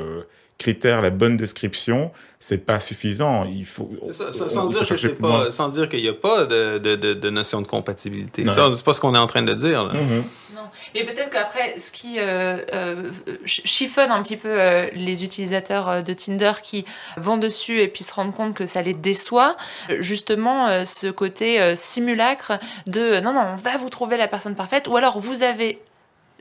critères, 0.58 1.02
la 1.02 1.10
bonne 1.10 1.38
description, 1.38 2.12
c'est 2.40 2.66
pas 2.66 2.80
suffisant. 2.80 3.46
Il 3.46 3.66
faut. 3.66 3.90
Ça, 4.12 4.26
on- 4.30 4.32
sans, 4.32 4.46
il 4.48 4.50
faut 4.56 4.68
dire 4.70 4.90
que 4.90 4.98
c'est 4.98 5.16
pas, 5.20 5.52
sans 5.52 5.70
dire 5.70 5.90
qu'il 5.90 6.02
n'y 6.02 6.08
a 6.10 6.14
pas 6.14 6.46
de, 6.46 6.78
de, 6.78 6.96
de, 6.96 7.14
de 7.14 7.30
notion 7.30 7.62
de 7.62 7.68
compatibilité. 7.68 8.48
Ça, 8.50 8.70
c'est 8.72 8.86
pas 8.86 8.94
ce 8.94 9.02
qu'on 9.02 9.16
est 9.16 9.20
en 9.20 9.28
train 9.28 9.42
de 9.44 9.54
dire. 9.54 9.84
là. 9.86 9.94
Mhm. 9.94 10.24
Non. 10.56 10.62
Et 10.96 11.04
peut-être 11.06 11.30
qu'après, 11.30 11.78
ce 11.78 11.92
qui 11.92 12.16
euh, 12.20 12.58
euh, 12.74 13.12
ch- 13.46 13.62
chiffonne 13.66 14.10
un 14.12 14.22
petit 14.24 14.38
peu 14.38 14.50
euh, 14.52 14.88
les 14.94 15.24
utilisateurs 15.24 16.02
de 16.02 16.14
Tinder 16.14 16.54
qui 16.64 16.84
vont 17.18 17.38
dessus 17.38 17.80
et 17.80 17.88
puis 17.88 18.04
se 18.04 18.14
rendent 18.14 18.34
compte 18.36 18.56
que 18.56 18.66
ça 18.66 18.82
les 18.82 18.94
déçoit, 18.96 19.56
justement 20.00 20.68
euh, 20.68 20.86
ce 20.86 21.08
côté 21.08 21.62
euh, 21.62 21.76
simulacre 21.76 22.54
de 22.88 23.20
non, 23.20 23.34
non, 23.34 23.46
on 23.54 23.56
va 23.56 23.78
vous 23.78 23.90
trouver 23.90 24.18
la 24.18 24.28
personne 24.28 24.56
parfaite, 24.56 24.88
ou 24.88 24.98
alors 24.98 25.20
vous 25.20 25.44
avez 25.44 25.80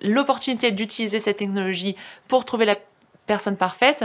l'opportunité 0.03 0.71
d'utiliser 0.73 1.19
cette 1.19 1.37
technologie 1.39 1.97
pour 2.29 2.45
trouver 2.45 2.65
la 2.65 2.75
personne 2.75 2.87
parfaite. 3.27 4.05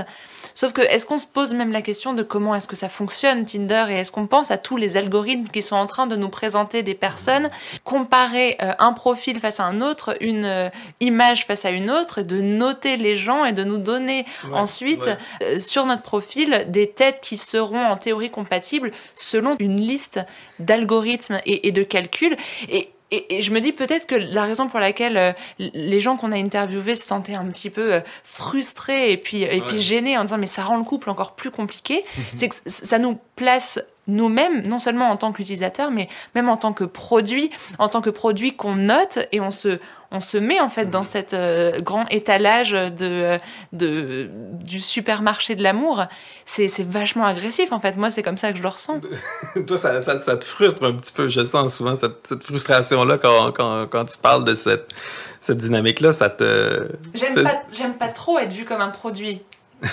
Sauf 0.54 0.74
que 0.74 0.82
est-ce 0.82 1.06
qu'on 1.06 1.18
se 1.18 1.26
pose 1.26 1.54
même 1.54 1.72
la 1.72 1.82
question 1.82 2.14
de 2.14 2.24
comment 2.24 2.56
est-ce 2.56 2.68
que 2.68 2.76
ça 2.76 2.90
fonctionne 2.90 3.46
Tinder 3.46 3.86
et 3.90 3.94
est-ce 3.96 4.12
qu'on 4.12 4.28
pense 4.28 4.52
à 4.52 4.58
tous 4.58 4.78
les 4.78 4.98
algorithmes 4.98 5.48
qui 5.48 5.62
sont 5.62 5.76
en 5.76 5.86
train 5.86 6.08
de 6.08 6.16
nous 6.16 6.30
présenter 6.30 6.84
des 6.84 6.94
personnes, 6.96 7.50
comparer 7.84 8.58
euh, 8.62 8.74
un 8.80 8.94
profil 8.94 9.40
face 9.40 9.60
à 9.60 9.64
un 9.66 9.82
autre, 9.82 10.16
une 10.22 10.46
euh, 10.46 10.70
image 11.00 11.46
face 11.46 11.66
à 11.66 11.70
une 11.70 11.90
autre, 11.90 12.20
et 12.20 12.24
de 12.24 12.42
noter 12.42 12.98
les 12.98 13.16
gens 13.16 13.46
et 13.46 13.54
de 13.54 13.64
nous 13.64 13.78
donner 13.78 14.26
Ouais, 14.44 14.58
ensuite 14.58 15.06
ouais. 15.06 15.18
euh, 15.44 15.60
sur 15.60 15.86
notre 15.86 16.02
profil 16.02 16.66
des 16.68 16.90
têtes 16.90 17.20
qui 17.22 17.38
seront 17.38 17.86
en 17.86 17.96
théorie 17.98 18.30
compatibles 18.30 18.92
selon 19.16 19.56
une 19.60 19.80
liste 19.80 20.20
d'algorithmes 20.60 21.40
et, 21.46 21.68
et 21.68 21.72
de 21.72 21.84
calculs. 21.84 22.36
Et, 22.70 22.90
et, 23.12 23.38
et 23.38 23.42
je 23.42 23.52
me 23.52 23.60
dis 23.60 23.72
peut-être 23.72 24.08
que 24.08 24.16
la 24.16 24.44
raison 24.44 24.68
pour 24.68 24.80
laquelle 24.80 25.18
euh, 25.18 25.32
les 25.60 26.00
gens 26.00 26.18
qu'on 26.18 26.32
a 26.32 26.38
interviewés 26.38 26.96
se 26.96 27.06
sentaient 27.06 27.36
un 27.36 27.46
petit 27.46 27.70
peu 27.70 27.94
euh, 27.94 28.00
frustrés 28.24 29.12
et 29.12 29.18
puis, 29.18 29.44
et 29.44 29.62
puis 29.62 29.82
gênés 29.82 30.18
en 30.18 30.24
disant 30.24 30.38
mais 30.38 30.48
ça 30.48 30.64
rend 30.64 30.78
le 30.78 30.84
couple 30.84 31.10
encore 31.10 31.36
plus 31.36 31.52
compliqué, 31.52 32.04
c'est 32.38 32.50
que 32.50 32.56
ça 32.66 32.98
nous 33.00 33.20
place 33.36 33.80
nous-mêmes, 34.08 34.64
non 34.68 34.80
seulement 34.80 35.10
en 35.10 35.18
tant 35.18 35.32
qu'utilisateurs, 35.32 35.92
mais 35.92 36.10
même 36.36 36.50
en 36.50 36.58
tant 36.58 36.74
que 36.74 36.84
produit, 36.84 37.50
en 37.80 37.88
tant 37.88 38.02
que 38.02 38.10
produit 38.10 38.56
qu'on 38.56 38.76
note 38.76 39.20
et 39.32 39.40
on 39.40 39.52
se, 39.52 39.80
on 40.12 40.20
se 40.20 40.38
met 40.38 40.60
en 40.60 40.68
fait 40.70 40.90
dans 40.90 41.04
cet 41.06 41.34
euh, 41.34 41.80
grand 41.80 42.06
étalage 42.10 42.72
de, 42.72 43.38
de, 43.74 44.30
du 44.62 44.80
supermarché 44.80 45.56
de 45.56 45.64
l'amour. 45.64 46.04
C'est 46.46 46.68
vachement 46.86 47.26
agressif 47.26 47.72
en 47.72 47.80
fait. 47.80 47.96
Moi, 47.96 48.10
c'est 48.10 48.22
comme 48.24 48.38
ça 48.38 48.52
que 48.52 48.58
je 48.58 48.64
le 48.64 48.68
ressens. 48.70 49.00
Toi, 49.68 49.78
ça, 49.78 50.02
ça, 50.02 50.20
ça 50.20 50.38
te 50.38 50.44
frustre 50.46 50.84
un 50.84 50.94
petit 50.94 51.14
peu. 51.14 51.30
Je 51.30 51.44
sens 51.46 51.76
souvent 51.76 51.96
cette, 51.96 52.28
cette 52.28 52.44
frustration-là 52.44 53.18
quand, 53.18 53.52
quand, 53.54 53.88
quand 53.90 54.06
tu 54.06 54.18
parles 54.18 54.44
de 54.44 54.54
cette, 54.56 54.90
cette 55.40 55.58
dynamique-là. 55.58 56.12
Ça 56.12 56.30
te. 56.30 56.90
J'aime 57.14 57.94
pas, 57.94 58.08
pas 58.08 58.12
trop 58.12 58.38
être 58.40 58.52
vu 58.54 58.66
comme 58.66 58.82
un 58.82 58.90
produit. 58.90 59.42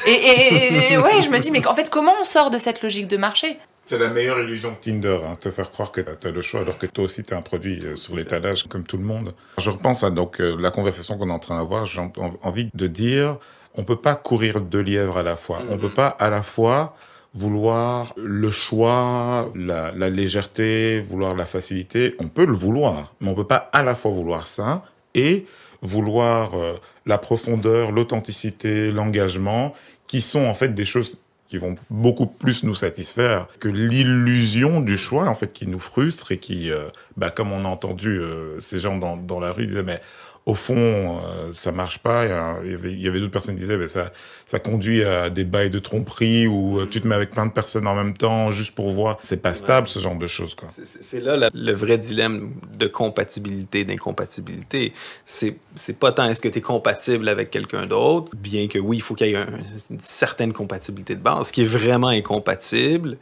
Et, 0.07 0.11
et- 0.11 0.75
et- 0.75 0.93
et 0.93 0.99
ouais, 0.99 1.23
je 1.23 1.31
me 1.31 1.39
dis, 1.39 1.51
mais 1.51 1.67
en 1.67 1.75
fait, 1.75 1.89
comment 1.89 2.13
on 2.21 2.25
sort 2.25 2.51
de 2.51 2.59
cette 2.59 2.83
logique 2.83 3.07
de 3.07 3.17
marché? 3.17 3.59
C'est 3.90 3.98
la 3.98 4.11
meilleure 4.11 4.38
illusion 4.40 4.72
de 4.72 4.74
Tinder, 4.74 5.18
hein, 5.27 5.33
te 5.40 5.51
faire 5.51 5.70
croire 5.70 5.90
que 5.92 6.03
tu 6.03 6.27
as 6.27 6.31
le 6.31 6.42
choix 6.42 6.61
alors 6.61 6.77
que 6.77 6.85
toi 6.85 7.05
aussi 7.05 7.22
tu 7.22 7.33
as 7.33 7.38
un 7.38 7.40
produit 7.40 7.81
euh, 7.87 7.96
sur 7.96 8.16
l'étalage 8.16 8.64
comme 8.64 8.83
tout 8.85 8.98
le 8.98 9.03
monde. 9.03 9.33
Je 9.57 9.70
repense 9.70 10.05
à 10.05 10.11
donc 10.11 10.42
euh, 10.42 10.55
la 10.61 10.70
conversation 10.70 11.16
qu'on 11.16 11.31
est 11.31 11.33
en 11.33 11.38
train 11.38 11.57
d'avoir, 11.57 11.87
j'ai 11.87 12.03
en- 12.03 12.12
envie 12.42 12.68
de 12.74 12.87
dire, 12.87 13.38
on 13.77 13.85
peut 13.85 13.96
pas 13.96 14.14
courir 14.14 14.61
deux 14.61 14.83
lièvres 14.83 15.16
à 15.16 15.22
la 15.22 15.37
fois. 15.37 15.62
On 15.70 15.79
peut 15.79 15.88
pas 15.88 16.09
à 16.09 16.29
la 16.29 16.42
fois 16.42 16.96
vouloir 17.33 18.12
le 18.18 18.51
choix, 18.51 19.51
la, 19.55 19.90
la 19.92 20.11
légèreté, 20.11 21.01
vouloir 21.01 21.35
la 21.35 21.46
facilité. 21.46 22.14
On 22.18 22.29
peut 22.29 22.44
le 22.44 22.53
vouloir, 22.53 23.14
mais 23.22 23.31
on 23.31 23.35
peut 23.35 23.46
pas 23.46 23.70
à 23.72 23.83
la 23.83 23.94
fois 23.94 24.11
vouloir 24.11 24.48
ça 24.48 24.83
et 25.14 25.46
vouloir 25.81 26.53
euh, 26.59 26.74
la 27.07 27.16
profondeur, 27.16 27.90
l'authenticité, 27.92 28.92
l'engagement, 28.92 29.72
qui 30.07 30.20
sont 30.20 30.44
en 30.44 30.53
fait 30.53 30.74
des 30.74 30.85
choses 30.85 31.16
qui 31.49 31.57
vont 31.57 31.77
beaucoup 31.91 32.27
plus 32.27 32.63
nous 32.63 32.75
satisfaire 32.75 33.49
que 33.59 33.69
l'illusion 33.69 34.81
du 34.81 34.99
choix 34.99 35.27
en 35.29 35.35
fait 35.35 35.53
qui 35.53 35.67
nous 35.67 35.79
frustre 35.79 36.31
et 36.31 36.39
qui, 36.39 36.71
euh, 36.71 36.89
bah, 37.17 37.31
comme 37.31 37.53
on 37.53 37.65
a 37.65 37.69
entendu 37.69 38.21
euh, 38.21 38.61
ces 38.61 38.79
gens 38.79 38.99
dans, 38.99 39.17
dans 39.17 39.41
la 39.41 39.51
rue 39.51 39.67
disaient 39.67 39.83
mais 39.83 40.01
au 40.49 40.55
fond, 40.55 41.21
euh, 41.27 41.53
ça 41.53 41.73
marche 41.73 41.99
pas. 41.99 42.25
Il 42.65 42.71
y 42.71 42.75
avait, 42.75 42.93
il 42.93 43.01
y 43.03 43.07
avait 43.07 43.21
d'autres 43.21 43.31
personnes 43.33 43.55
qui 43.55 43.61
disaient, 43.61 43.77
mais 43.77 43.87
ça, 43.87 44.13
ça 44.47 44.59
conduit 44.59 45.05
à 45.05 45.29
des 45.29 45.45
bails 45.45 45.69
de 45.69 45.79
tromperie 45.79 46.47
où 46.47 46.81
euh, 46.81 46.87
tu 46.91 47.03
te 47.03 47.07
mets 47.07 47.15
avec 47.15 47.31
plein 47.31 47.45
de 47.45 47.53
personnes 47.53 47.87
en 47.87 47.95
même 47.95 48.17
temps 48.17 48.51
juste 48.51 48.75
pour 48.75 48.89
voir. 48.91 49.19
C'est 49.21 49.43
pas 49.43 49.53
stable, 49.53 49.89
ce 49.89 49.99
genre 49.99 50.17
de 50.17 50.27
choses. 50.27 50.57
C'est 50.83 51.21
là 51.21 51.37
la- 51.37 51.51
le 51.53 51.73
vrai 51.73 51.99
dilemme 51.99 52.55
de 52.73 52.87
compatibilité, 52.87 53.85
d'incompatibilité. 53.85 54.95
C'est 55.27 55.57
c'est 55.75 55.99
pas 55.99 56.13
tant 56.13 56.25
est-ce 56.31 56.41
que 56.41 56.49
tu 56.49 56.59
es 56.59 56.63
compatible 56.63 57.29
avec 57.29 57.51
quelqu'un 57.51 57.85
d'autre, 57.87 58.33
bien 58.35 58.69
que 58.69 58.79
oui, 58.79 58.97
il 58.97 59.01
faut 59.03 59.15
qu'il 59.15 59.27
y 59.29 59.33
ait 59.33 59.37
un- 59.37 59.47
une 59.91 60.01
certaine 60.01 60.55
compatibilité 60.55 61.15
de 61.15 61.21
base. 61.21 61.49
Ce 61.49 61.53
qui 61.53 61.61
est 61.63 61.67
vraiment 61.67 62.09
incompatible, 62.09 63.19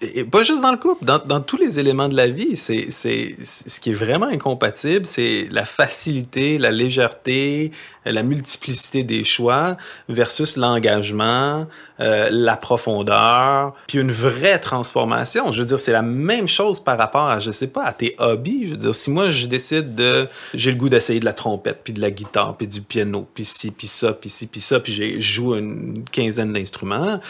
et 0.00 0.24
pas 0.24 0.42
juste 0.42 0.62
dans 0.62 0.70
le 0.72 0.76
couple, 0.78 1.04
dans, 1.04 1.18
dans 1.24 1.40
tous 1.40 1.56
les 1.56 1.78
éléments 1.78 2.08
de 2.08 2.16
la 2.16 2.26
vie, 2.26 2.56
c'est 2.56 2.86
c'est- 2.90 3.36
ce 3.42 3.78
qui 3.80 3.90
est 3.90 3.94
vraiment 3.94 4.26
incompatible, 4.26 5.06
c'est 5.06 5.48
la 5.50 5.64
facilité, 5.64 6.58
la 6.58 6.70
légèreté, 6.72 7.70
la 8.04 8.22
multiplicité 8.24 9.04
des 9.04 9.22
choix 9.22 9.76
versus 10.08 10.56
l'engagement, 10.56 11.66
euh, 12.00 12.28
la 12.32 12.56
profondeur, 12.56 13.74
puis 13.86 13.98
une 13.98 14.10
vraie 14.10 14.58
transformation. 14.58 15.52
Je 15.52 15.60
veux 15.60 15.66
dire, 15.66 15.78
c'est 15.78 15.92
la 15.92 16.02
même 16.02 16.48
chose 16.48 16.80
par 16.80 16.98
rapport 16.98 17.28
à, 17.28 17.38
je 17.38 17.50
sais 17.52 17.68
pas, 17.68 17.84
à 17.84 17.92
tes 17.92 18.14
hobbies. 18.18 18.66
Je 18.66 18.70
veux 18.70 18.76
dire, 18.76 18.94
si 18.94 19.10
moi 19.10 19.30
je 19.30 19.46
décide 19.46 19.94
de, 19.94 20.26
j'ai 20.54 20.72
le 20.72 20.78
goût 20.78 20.88
d'essayer 20.88 21.20
de 21.20 21.24
la 21.24 21.32
trompette, 21.32 21.80
puis 21.84 21.92
de 21.92 22.00
la 22.00 22.10
guitare, 22.10 22.56
puis 22.56 22.66
du 22.66 22.80
piano, 22.80 23.26
puis 23.34 23.44
ci, 23.44 23.70
puis 23.70 23.86
ça, 23.86 24.12
puis 24.12 24.28
ci, 24.30 24.46
puis 24.46 24.60
ça, 24.60 24.80
puis 24.80 24.92
je 24.92 25.20
joue 25.20 25.54
une 25.54 26.04
quinzaine 26.10 26.52
d'instruments, 26.52 27.20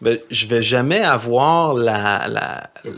ben, 0.00 0.18
je 0.30 0.46
vais 0.46 0.62
jamais 0.62 1.00
avoir 1.00 1.74
la, 1.74 2.26
la, 2.28 2.70
la, 2.84 2.92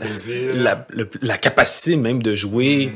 la- 0.53 0.87
le- 0.89 1.09
la 1.21 1.37
capacité 1.37 1.95
même 1.95 2.23
de 2.23 2.33
jouer 2.35 2.93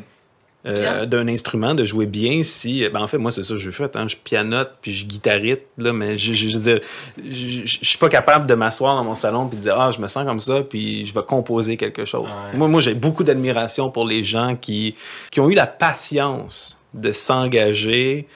euh, 0.66 1.06
d'un 1.06 1.28
instrument, 1.30 1.76
de 1.76 1.86
jouer 1.86 2.06
bien 2.08 2.42
si. 2.44 2.88
Ben, 2.90 3.00
en 3.02 3.08
fait, 3.08 3.18
moi, 3.18 3.32
c'est 3.32 3.44
ça 3.44 3.54
que 3.54 3.60
je 3.60 3.72
fais. 3.72 3.90
Hein, 3.96 4.08
je 4.08 4.18
pianote 4.18 4.72
puis 4.82 4.92
je 4.92 5.06
guitarite, 5.06 5.62
là, 5.78 5.94
mais 5.94 6.18
je, 6.18 6.34
je, 6.34 6.48
je 6.50 6.56
veux 6.58 6.62
dire, 6.62 6.80
je, 7.24 7.32
je- 7.66 7.78
je 7.82 7.86
suis 7.88 7.98
pas 7.98 8.10
capable 8.10 8.48
de 8.48 8.54
m'asseoir 8.54 8.96
dans 8.96 9.04
mon 9.04 9.16
salon 9.16 9.48
puis 9.48 9.58
de 9.58 9.62
dire 9.64 9.80
Ah, 9.80 9.92
je 9.92 10.00
me 10.02 10.08
sens 10.08 10.26
comme 10.26 10.40
ça, 10.42 10.62
puis 10.64 11.06
je 11.06 11.14
vais 11.14 11.24
composer 11.26 11.78
quelque 11.78 12.04
chose. 12.06 12.28
Moi, 12.58 12.68
moi 12.68 12.82
j'ai 12.82 12.96
beaucoup 12.96 13.24
d'admiration 13.24 13.90
pour 13.92 14.06
les 14.06 14.24
gens 14.24 14.56
qui, 14.60 14.96
qui 15.32 15.40
ont 15.40 15.50
eu 15.50 15.54
la 15.56 15.68
patience 15.68 16.78
de 16.94 17.12
s'engager 17.12 18.28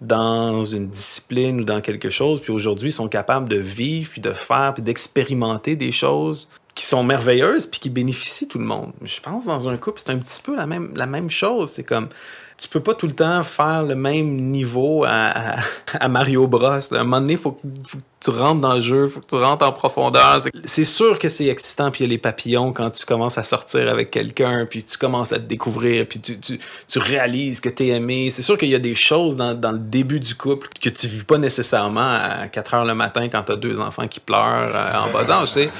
dans 0.00 0.62
une 0.62 0.88
discipline 0.88 1.60
ou 1.60 1.64
dans 1.64 1.80
quelque 1.80 2.10
chose, 2.10 2.40
puis 2.40 2.52
aujourd'hui, 2.52 2.90
ils 2.90 2.92
sont 2.92 3.08
capables 3.08 3.48
de 3.48 3.56
vivre, 3.56 4.10
puis 4.10 4.20
de 4.20 4.32
faire, 4.32 4.74
puis 4.74 4.82
d'expérimenter 4.82 5.76
des 5.76 5.92
choses 5.92 6.48
qui 6.74 6.84
sont 6.84 7.02
merveilleuses, 7.02 7.66
puis 7.66 7.80
qui 7.80 7.88
bénéficient 7.88 8.48
tout 8.48 8.58
le 8.58 8.66
monde. 8.66 8.92
Je 9.02 9.20
pense 9.20 9.46
dans 9.46 9.68
un 9.68 9.78
couple, 9.78 10.02
c'est 10.04 10.12
un 10.12 10.18
petit 10.18 10.42
peu 10.42 10.54
la 10.54 10.66
même, 10.66 10.92
la 10.94 11.06
même 11.06 11.30
chose. 11.30 11.70
C'est 11.70 11.84
comme, 11.84 12.08
tu 12.58 12.68
peux 12.68 12.80
pas 12.80 12.94
tout 12.94 13.06
le 13.06 13.12
temps 13.12 13.42
faire 13.42 13.82
le 13.82 13.94
même 13.94 14.34
niveau 14.50 15.04
à, 15.06 15.58
à- 16.00 16.08
Mario 16.08 16.46
Bros. 16.46 16.64
À 16.66 16.78
un 16.92 17.04
moment 17.04 17.20
donné, 17.20 17.34
il 17.34 17.38
faut, 17.38 17.52
que- 17.52 17.66
tu 18.18 18.30
rentres 18.30 18.60
dans 18.62 18.74
le 18.74 18.80
jeu, 18.80 19.08
faut 19.08 19.20
que 19.20 19.26
tu 19.26 19.36
rentres 19.36 19.64
en 19.64 19.72
profondeur. 19.72 20.40
C'est- 20.42 20.50
C'est 20.64 20.84
sûr 20.84 21.18
que 21.18 21.28
c'est 21.28 21.46
excitant, 21.46 21.90
puis 21.90 22.04
il 22.04 22.06
y 22.06 22.10
a 22.10 22.12
les 22.12 22.18
papillons 22.18 22.72
quand 22.72 22.90
tu 22.90 23.04
commences 23.04 23.36
à 23.38 23.44
sortir 23.44 23.88
avec 23.90 24.10
quelqu'un, 24.10 24.66
puis 24.68 24.82
tu 24.82 24.96
commences 24.96 25.32
à 25.32 25.36
te 25.38 25.44
découvrir, 25.44 26.06
puis 26.08 26.18
tu, 26.20 26.40
tu, 26.40 26.58
tu 26.88 26.98
réalises 26.98 27.60
que 27.60 27.68
t'es 27.68 27.88
aimé. 27.88 28.30
C'est 28.30 28.42
sûr 28.42 28.56
qu'il 28.56 28.70
y 28.70 28.74
a 28.74 28.78
des 28.80 28.94
choses 28.94 29.36
dans, 29.36 29.54
dans 29.54 29.72
le 29.72 29.78
début 29.78 30.18
du 30.20 30.34
couple 30.34 30.68
que 30.80 30.88
tu 30.88 31.06
vis 31.08 31.24
pas 31.24 31.38
nécessairement 31.38 32.00
à 32.42 32.48
4 32.48 32.74
heures 32.74 32.84
le 32.86 32.94
matin 32.94 33.28
quand 33.28 33.42
t'as 33.42 33.56
deux 33.56 33.80
enfants 33.80 34.08
qui 34.08 34.20
pleurent 34.20 34.72
euh, 34.74 34.98
en 34.98 35.12
bas 35.12 35.30
âge, 35.30 35.48
tu 35.48 35.54
sais. 35.54 35.70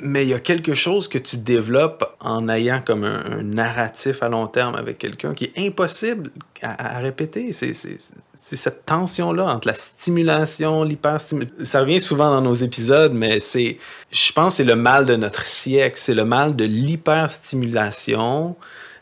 Mais 0.00 0.24
il 0.24 0.28
y 0.28 0.34
a 0.34 0.38
quelque 0.38 0.74
chose 0.74 1.08
que 1.08 1.18
tu 1.18 1.38
développes 1.38 2.04
en 2.20 2.48
ayant 2.48 2.80
comme 2.80 3.04
un, 3.04 3.42
narratif 3.42 4.22
à 4.22 4.28
long 4.28 4.46
terme 4.46 4.76
avec 4.76 4.98
quelqu'un 4.98 5.34
qui 5.34 5.46
est 5.46 5.66
impossible 5.66 6.30
à, 6.62 6.98
répéter. 6.98 7.52
C'est 7.52 7.72
cette 7.74 8.86
tension-là 8.86 9.46
entre 9.46 9.66
la 9.66 9.74
stimulation, 9.74 10.84
l'hyperstimulation. 10.84 11.64
Ça 11.64 11.80
revient 11.80 12.00
souvent 12.00 12.30
dans 12.30 12.40
nos 12.40 12.54
épisodes, 12.54 13.12
mais 13.12 13.40
c'est, 13.40 13.78
je 14.12 14.32
pense, 14.32 14.56
c'est 14.56 14.64
le 14.64 14.76
mal 14.76 15.06
de 15.06 15.16
notre 15.16 15.44
siècle. 15.44 15.98
C'est 15.98 16.14
le 16.14 16.24
mal 16.24 16.54
de 16.54 16.64
l'hyperstimulation, 16.64 18.54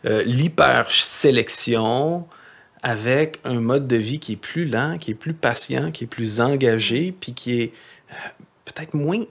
euh, 0.06 0.22
l'hypersélection 0.24 2.26
avec 2.82 3.40
un 3.44 3.60
mode 3.60 3.86
de 3.86 3.96
vie 3.96 4.20
qui 4.20 4.34
est 4.34 4.36
plus 4.36 4.64
lent, 4.64 4.96
qui 4.98 5.10
est 5.10 5.14
plus 5.14 5.34
patient, 5.34 5.90
qui 5.90 6.04
est 6.04 6.06
plus 6.06 6.40
engagé, 6.40 7.14
puis 7.18 7.34
qui 7.34 7.60
est 7.60 7.72
euh, 8.12 8.14
peut-être 8.64 8.94
moins 8.94 9.22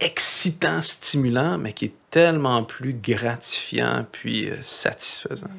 excitant, 0.00 0.80
stimulant, 0.82 1.58
mais 1.58 1.72
qui 1.72 1.86
est 1.86 1.94
tellement 2.10 2.62
plus 2.62 2.94
gratifiant 2.94 4.06
puis 4.12 4.48
euh, 4.50 4.56
satisfaisant. 4.62 5.50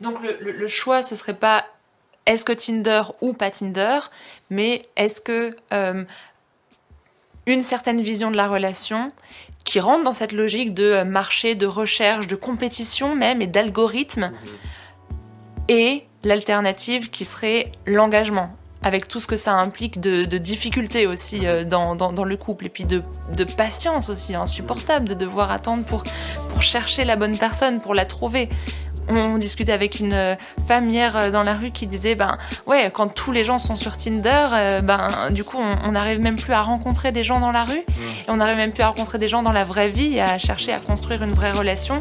Donc 0.00 0.22
le, 0.22 0.36
le- 0.40 0.52
le 0.52 0.68
choix, 0.68 1.02
ce 1.02 1.16
serait 1.16 1.34
pas 1.36 1.64
est-ce 2.26 2.44
que 2.44 2.52
Tinder 2.52 3.02
ou 3.20 3.34
pas 3.34 3.50
Tinder, 3.50 3.98
mais 4.50 4.88
est-ce 4.96 5.20
que 5.20 5.54
euh, 5.74 6.04
une 7.46 7.60
certaine 7.62 8.00
vision 8.00 8.30
de 8.30 8.36
la 8.36 8.48
relation 8.48 9.08
qui 9.66 9.80
rentre 9.80 10.04
dans 10.04 10.12
cette 10.12 10.32
logique 10.32 10.72
de 10.74 10.84
euh, 10.84 11.04
marché, 11.04 11.54
de 11.54 11.66
recherche, 11.66 12.26
de 12.26 12.36
compétition 12.36 13.14
même 13.14 13.42
et 13.42 13.46
d'algorithme, 13.46 14.32
et 15.68 16.04
l'alternative 16.22 17.10
qui 17.10 17.24
serait 17.26 17.72
l'engagement? 17.86 18.54
Avec 18.84 19.08
tout 19.08 19.18
ce 19.18 19.26
que 19.26 19.34
ça 19.36 19.54
implique 19.54 19.98
de, 20.00 20.24
de 20.26 20.38
difficultés 20.38 21.06
aussi 21.08 21.46
euh, 21.46 21.64
dans, 21.64 21.96
dans- 21.96 22.12
dans 22.12 22.24
le 22.24 22.36
couple 22.36 22.66
et 22.66 22.68
puis 22.68 22.84
de, 22.84 23.02
de 23.36 23.44
patience 23.44 24.08
aussi 24.10 24.34
insupportable 24.36 25.08
de 25.08 25.14
devoir 25.14 25.50
attendre 25.50 25.82
pour, 25.84 26.04
pour 26.50 26.62
chercher 26.62 27.04
la 27.04 27.16
bonne 27.16 27.36
personne, 27.38 27.80
pour 27.80 27.94
la 27.94 28.04
trouver. 28.04 28.48
On 29.08 29.36
discutait 29.36 29.72
avec 29.72 30.00
une 30.00 30.14
euh, 30.14 30.34
femme 30.66 30.88
hier 30.88 31.14
euh, 31.14 31.30
dans 31.30 31.42
la 31.42 31.52
rue 31.54 31.70
qui 31.72 31.86
disait 31.86 32.14
ben 32.14 32.38
ouais 32.66 32.90
quand 32.90 33.08
tous 33.08 33.32
les 33.32 33.44
gens 33.44 33.58
sont 33.58 33.76
sur 33.76 33.98
Tinder 33.98 34.48
euh, 34.54 34.80
ben 34.80 35.30
du 35.30 35.44
coup 35.44 35.58
on 35.58 35.92
n'arrive 35.92 36.20
même 36.20 36.36
plus 36.36 36.54
à 36.54 36.62
rencontrer 36.62 37.12
des 37.12 37.22
gens 37.22 37.38
dans 37.38 37.52
la 37.52 37.64
rue. 37.64 37.82
Et 38.26 38.28
on 38.30 38.36
n'arrive 38.36 38.56
même 38.56 38.72
plus 38.72 38.82
à 38.82 38.88
rencontrer 38.88 39.18
des 39.18 39.28
gens 39.28 39.42
dans 39.42 39.52
la 39.52 39.64
vraie 39.64 39.90
vie 39.90 40.20
à 40.20 40.38
chercher 40.38 40.72
à 40.72 40.78
construire 40.78 41.22
une 41.22 41.32
vraie 41.32 41.52
relation 41.52 42.00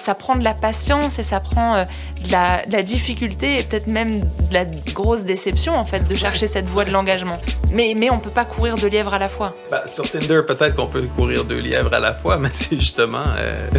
ça 0.00 0.14
prend 0.14 0.34
de 0.36 0.42
la 0.44 0.54
patience 0.54 1.18
et 1.18 1.22
ça 1.22 1.40
prend 1.40 1.74
euh, 1.74 1.84
de, 2.24 2.32
la, 2.32 2.64
de 2.66 2.72
la 2.72 2.82
difficulté 2.82 3.58
et 3.60 3.62
peut-être 3.62 3.86
même 3.86 4.20
de 4.20 4.54
la 4.54 4.64
grosse 4.64 5.24
déception 5.24 5.74
en 5.74 5.84
fait 5.84 6.08
de 6.08 6.14
chercher 6.14 6.46
cette 6.46 6.66
voie 6.66 6.84
de 6.84 6.90
l'engagement. 6.90 7.38
Mais, 7.70 7.94
mais 7.96 8.10
on 8.10 8.18
peut 8.18 8.30
pas 8.30 8.44
courir 8.44 8.76
deux 8.76 8.88
lièvres 8.88 9.14
à 9.14 9.18
la 9.18 9.28
fois. 9.28 9.54
Ben, 9.70 9.82
sur 9.86 10.10
Tinder, 10.10 10.40
peut-être 10.46 10.74
qu'on 10.74 10.86
peut 10.86 11.02
courir 11.16 11.44
deux 11.44 11.58
lièvres 11.60 11.92
à 11.94 12.00
la 12.00 12.14
fois, 12.14 12.38
mais 12.38 12.48
c'est 12.52 12.76
justement... 12.76 13.18
euh, 13.38 13.68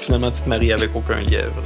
Finalement, 0.00 0.30
tu 0.30 0.40
te 0.42 0.48
maries 0.48 0.72
avec 0.72 0.94
aucun 0.94 1.20
lièvre. 1.20 1.62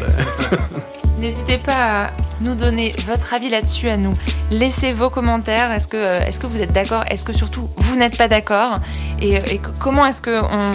N'hésitez 1.19 1.59
pas 1.59 2.03
à 2.07 2.11
nous 2.41 2.55
donner 2.55 2.95
votre 3.07 3.33
avis 3.33 3.49
là-dessus, 3.49 3.89
à 3.89 3.97
nous 3.97 4.17
laisser 4.51 4.93
vos 4.93 5.09
commentaires. 5.09 5.71
Est-ce 5.71 5.87
que, 5.89 5.97
euh, 5.97 6.21
est-ce 6.27 6.41
que 6.41 6.47
vous 6.47 6.61
êtes 6.61 6.73
d'accord? 6.73 7.05
Est-ce 7.09 7.25
que 7.25 7.33
surtout 7.33 7.69
vous 7.77 7.97
n'êtes 7.97 8.17
pas 8.19 8.29
d'accord? 8.29 8.81
Et, 9.23 9.35
et 9.35 9.61
comment 9.79 10.05
est-ce 10.05 10.21
qu'on 10.21 10.73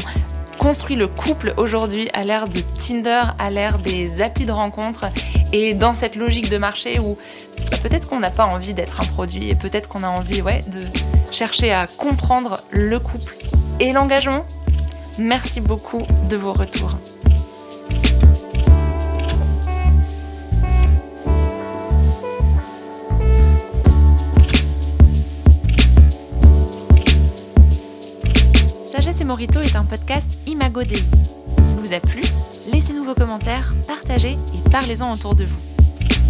construit 0.59 0.97
le 0.97 1.07
couple 1.07 1.53
aujourd'hui 1.55 2.09
à 2.13 2.25
l'ère 2.25 2.49
de 2.49 2.59
Tinder, 2.77 3.23
à 3.39 3.49
l'ère 3.49 3.79
des 3.79 4.21
applis 4.21 4.45
de 4.45 4.51
rencontres 4.51 5.05
et 5.53 5.73
dans 5.73 5.93
cette 5.93 6.17
logique 6.17 6.49
de 6.49 6.57
marché 6.57 6.99
où 6.99 7.17
peut-être 7.81 8.09
qu'on 8.09 8.19
n'a 8.19 8.29
pas 8.29 8.45
envie 8.45 8.73
d'être 8.73 9.01
un 9.01 9.05
produit 9.05 9.49
et 9.49 9.55
peut-être 9.55 9.87
qu'on 9.87 10.03
a 10.03 10.09
envie 10.09 10.41
de 10.41 10.85
chercher 11.31 11.71
à 11.71 11.87
comprendre 11.87 12.59
le 12.71 12.99
couple 12.99 13.33
et 13.79 13.93
l'engagement. 13.93 14.43
Merci 15.17 15.61
beaucoup 15.61 16.05
de 16.29 16.35
vos 16.35 16.53
retours. 16.53 16.95
Morito 29.29 29.59
est 29.59 29.75
un 29.75 29.83
podcast 29.83 30.39
Imago 30.47 30.83
Dei. 30.83 31.03
S'il 31.63 31.75
vous 31.75 31.93
a 31.93 31.99
plu, 31.99 32.23
laissez-nous 32.73 33.03
vos 33.03 33.13
commentaires, 33.13 33.75
partagez 33.85 34.31
et 34.31 34.69
parlez-en 34.71 35.11
autour 35.11 35.35
de 35.35 35.45
vous. 35.45 35.59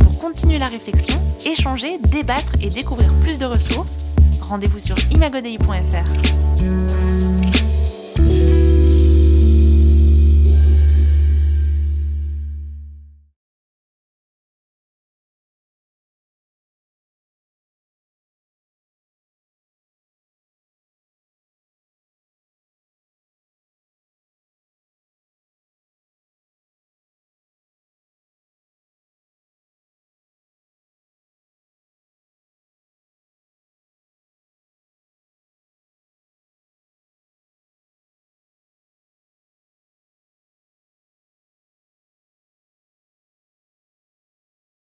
Pour 0.03 0.19
continuer 0.19 0.59
la 0.59 0.67
réflexion, 0.67 1.17
échanger, 1.45 1.97
débattre 1.97 2.55
et 2.59 2.67
découvrir 2.67 3.09
plus 3.21 3.37
de 3.37 3.45
ressources, 3.45 3.99
rendez-vous 4.41 4.79
sur 4.79 4.97
imagodei.fr. 5.11 6.59